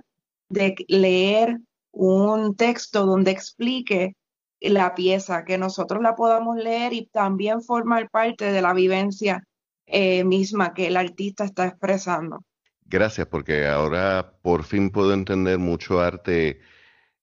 de 0.48 0.74
leer 0.88 1.58
un 1.90 2.56
texto 2.56 3.04
donde 3.04 3.30
explique 3.30 4.16
la 4.60 4.94
pieza, 4.94 5.44
que 5.44 5.58
nosotros 5.58 6.02
la 6.02 6.14
podamos 6.14 6.56
leer 6.56 6.92
y 6.92 7.06
también 7.06 7.62
formar 7.62 8.08
parte 8.10 8.52
de 8.52 8.62
la 8.62 8.72
vivencia 8.72 9.44
eh, 9.86 10.24
misma 10.24 10.72
que 10.72 10.86
el 10.86 10.96
artista 10.96 11.44
está 11.44 11.66
expresando. 11.66 12.44
Gracias, 12.92 13.26
porque 13.26 13.66
ahora 13.66 14.38
por 14.42 14.64
fin 14.64 14.90
puedo 14.90 15.14
entender 15.14 15.58
mucho 15.58 16.00
arte. 16.02 16.60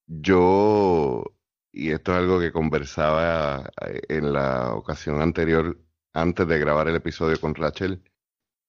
Yo, 0.08 1.24
y 1.72 1.92
esto 1.92 2.12
es 2.14 2.18
algo 2.18 2.40
que 2.40 2.52
conversaba 2.52 3.70
eh, 3.86 4.02
en 4.10 4.34
la 4.34 4.74
ocasión 4.74 5.22
anterior, 5.22 5.80
antes 6.14 6.48
de 6.48 6.60
grabar 6.60 6.88
el 6.90 6.96
episodio 6.96 7.40
con 7.40 7.54
Rachel, 7.54 8.04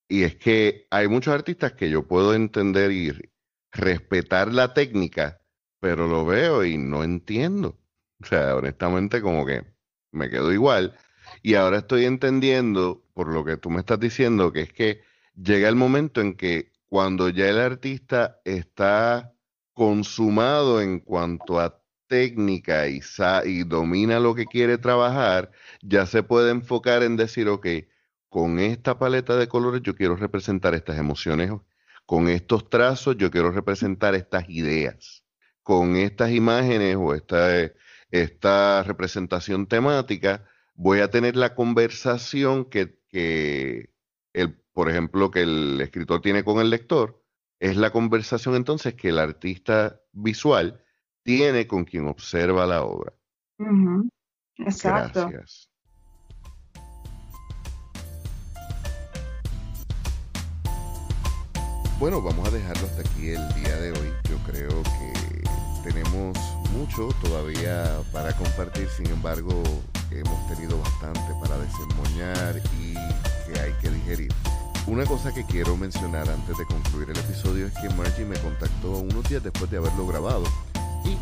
y 0.08 0.24
es 0.24 0.36
que 0.36 0.86
hay 0.90 1.08
muchos 1.08 1.34
artistas 1.34 1.72
que 1.72 1.90
yo 1.90 2.06
puedo 2.06 2.34
entender 2.34 2.92
y 2.92 3.12
respetar 3.72 4.52
la 4.52 4.74
técnica, 4.74 5.40
pero 5.80 6.06
lo 6.08 6.26
veo 6.26 6.64
y 6.66 6.78
no 6.78 7.04
entiendo. 7.04 7.78
O 8.22 8.26
sea, 8.26 8.56
honestamente 8.56 9.22
como 9.22 9.46
que 9.46 9.64
me 10.12 10.30
quedo 10.30 10.52
igual. 10.52 10.98
Y 11.42 11.54
ahora 11.54 11.78
estoy 11.78 12.04
entendiendo, 12.06 13.04
por 13.14 13.28
lo 13.32 13.44
que 13.44 13.56
tú 13.56 13.70
me 13.70 13.80
estás 13.80 14.00
diciendo, 14.00 14.52
que 14.52 14.62
es 14.62 14.72
que 14.74 15.02
llega 15.34 15.68
el 15.68 15.76
momento 15.76 16.20
en 16.20 16.36
que 16.36 16.72
cuando 16.90 17.28
ya 17.28 17.48
el 17.48 17.60
artista 17.60 18.40
está 18.44 19.32
consumado 19.72 20.82
en 20.82 20.98
cuanto 21.00 21.60
a 21.60 21.80
técnica 22.08 22.88
y, 22.88 23.00
y 23.44 23.62
domina 23.62 24.18
lo 24.18 24.34
que 24.34 24.46
quiere 24.46 24.76
trabajar, 24.76 25.52
ya 25.82 26.04
se 26.04 26.24
puede 26.24 26.50
enfocar 26.50 27.04
en 27.04 27.16
decir, 27.16 27.48
ok, 27.48 27.66
con 28.28 28.58
esta 28.58 28.98
paleta 28.98 29.36
de 29.36 29.46
colores 29.46 29.82
yo 29.84 29.94
quiero 29.94 30.16
representar 30.16 30.74
estas 30.74 30.98
emociones, 30.98 31.52
con 32.06 32.28
estos 32.28 32.68
trazos 32.68 33.16
yo 33.16 33.30
quiero 33.30 33.52
representar 33.52 34.16
estas 34.16 34.48
ideas, 34.50 35.24
con 35.62 35.94
estas 35.94 36.32
imágenes 36.32 36.96
o 36.98 37.14
esta, 37.14 37.70
esta 38.10 38.82
representación 38.82 39.68
temática 39.68 40.44
voy 40.74 41.00
a 41.00 41.10
tener 41.10 41.36
la 41.36 41.54
conversación 41.54 42.64
que, 42.64 42.98
que 43.08 43.90
el 44.32 44.60
por 44.80 44.88
ejemplo, 44.88 45.30
que 45.30 45.42
el 45.42 45.78
escritor 45.82 46.22
tiene 46.22 46.42
con 46.42 46.58
el 46.58 46.70
lector, 46.70 47.22
es 47.58 47.76
la 47.76 47.90
conversación 47.90 48.54
entonces 48.54 48.94
que 48.94 49.10
el 49.10 49.18
artista 49.18 50.00
visual 50.12 50.82
tiene 51.22 51.66
con 51.66 51.84
quien 51.84 52.08
observa 52.08 52.64
la 52.64 52.82
obra. 52.82 53.12
Exacto. 54.56 55.28
Gracias. 55.28 55.68
Bueno, 61.98 62.22
vamos 62.22 62.48
a 62.48 62.50
dejarlo 62.50 62.86
hasta 62.86 63.02
aquí 63.02 63.28
el 63.32 63.54
día 63.62 63.76
de 63.76 63.90
hoy. 63.90 64.08
Yo 64.30 64.38
creo 64.50 64.82
que 64.82 65.90
tenemos 65.90 66.38
mucho 66.72 67.10
todavía 67.20 68.00
para 68.14 68.32
compartir, 68.32 68.88
sin 68.88 69.08
embargo, 69.08 69.62
hemos 70.10 70.48
tenido 70.48 70.80
bastante 70.80 71.34
para 71.42 71.58
desemboñar 71.58 72.56
y 72.80 72.94
que 73.44 73.60
hay 73.60 73.72
que 73.82 73.90
digerir. 73.90 74.32
Una 74.86 75.04
cosa 75.04 75.32
que 75.32 75.44
quiero 75.44 75.76
mencionar 75.76 76.28
antes 76.28 76.56
de 76.58 76.64
concluir 76.64 77.10
el 77.10 77.18
episodio 77.18 77.66
es 77.66 77.72
que 77.74 77.88
Margie 77.90 78.24
me 78.24 78.38
contactó 78.38 78.92
unos 78.98 79.28
días 79.28 79.42
después 79.42 79.70
de 79.70 79.76
haberlo 79.76 80.06
grabado 80.06 80.44
y 81.04 81.16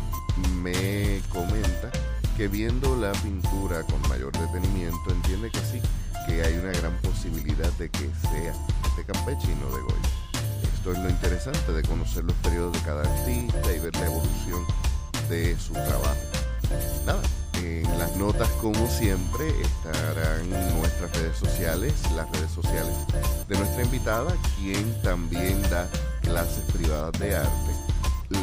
me 0.55 1.21
comenta 1.29 1.91
que 2.35 2.47
viendo 2.47 2.95
la 2.95 3.11
pintura 3.11 3.83
con 3.83 4.01
mayor 4.09 4.31
detenimiento 4.31 5.11
entiende 5.11 5.51
que 5.51 5.59
sí, 5.59 5.81
que 6.25 6.41
hay 6.41 6.53
una 6.55 6.71
gran 6.71 6.97
posibilidad 7.01 7.71
de 7.73 7.89
que 7.89 8.09
sea 8.21 8.53
de 8.95 9.05
Campeche 9.05 9.51
y 9.51 9.55
no 9.55 9.75
de 9.75 9.81
Goya. 9.81 10.09
Esto 10.73 10.93
es 10.93 10.99
lo 10.99 11.09
interesante 11.09 11.71
de 11.73 11.83
conocer 11.83 12.23
los 12.23 12.35
periodos 12.37 12.73
de 12.73 12.79
cada 12.79 13.01
artista 13.01 13.75
y 13.75 13.79
ver 13.79 13.95
la 13.97 14.05
evolución 14.05 14.63
de 15.29 15.59
su 15.59 15.73
trabajo. 15.73 16.15
Nada, 17.05 17.21
en 17.63 17.97
las 17.97 18.15
notas, 18.15 18.49
como 18.61 18.87
siempre, 18.87 19.49
estarán 19.61 20.49
nuestras 20.79 21.11
redes 21.17 21.37
sociales, 21.37 21.93
las 22.15 22.29
redes 22.31 22.51
sociales 22.51 22.95
de 23.47 23.57
nuestra 23.57 23.83
invitada, 23.83 24.33
quien 24.57 25.01
también 25.01 25.61
da 25.63 25.89
clases 26.21 26.63
privadas 26.71 27.11
de 27.19 27.35
arte. 27.35 27.71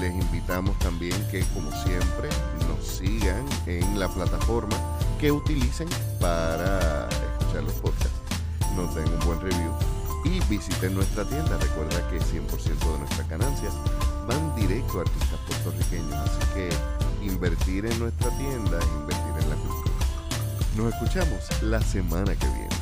Les 0.01 0.13
invitamos 0.13 0.79
también 0.81 1.17
que, 1.31 1.45
como 1.55 1.71
siempre, 1.85 2.29
nos 2.69 2.87
sigan 2.87 3.45
en 3.67 3.99
la 3.99 4.09
plataforma 4.09 4.77
que 5.21 5.31
utilicen 5.31 5.89
para 6.21 7.09
escuchar 7.09 7.63
los 7.63 7.75
podcasts. 7.75 8.21
Nos 8.75 8.95
den 8.95 9.09
un 9.09 9.21
buen 9.21 9.41
review 9.41 9.73
y 10.25 10.41
visiten 10.51 10.95
nuestra 10.95 11.25
tienda. 11.25 11.57
Recuerda 11.59 12.09
que 12.11 12.19
100% 12.19 12.93
de 12.93 12.99
nuestras 12.99 13.29
ganancias 13.29 13.73
van 14.27 14.55
directo 14.57 14.99
a 14.99 15.03
artistas 15.03 15.41
puertorriqueños, 15.47 16.15
así 16.15 16.55
que 16.55 17.06
invertir 17.27 17.87
en 17.87 17.99
nuestra 17.99 18.31
tienda, 18.39 18.79
invertir 19.01 19.43
en 19.43 19.51
la 19.51 19.57
cultura. 19.57 19.95
Nos 20.77 20.95
escuchamos 20.95 21.63
la 21.63 21.81
semana 21.81 22.35
que 22.35 22.47
viene. 22.47 22.76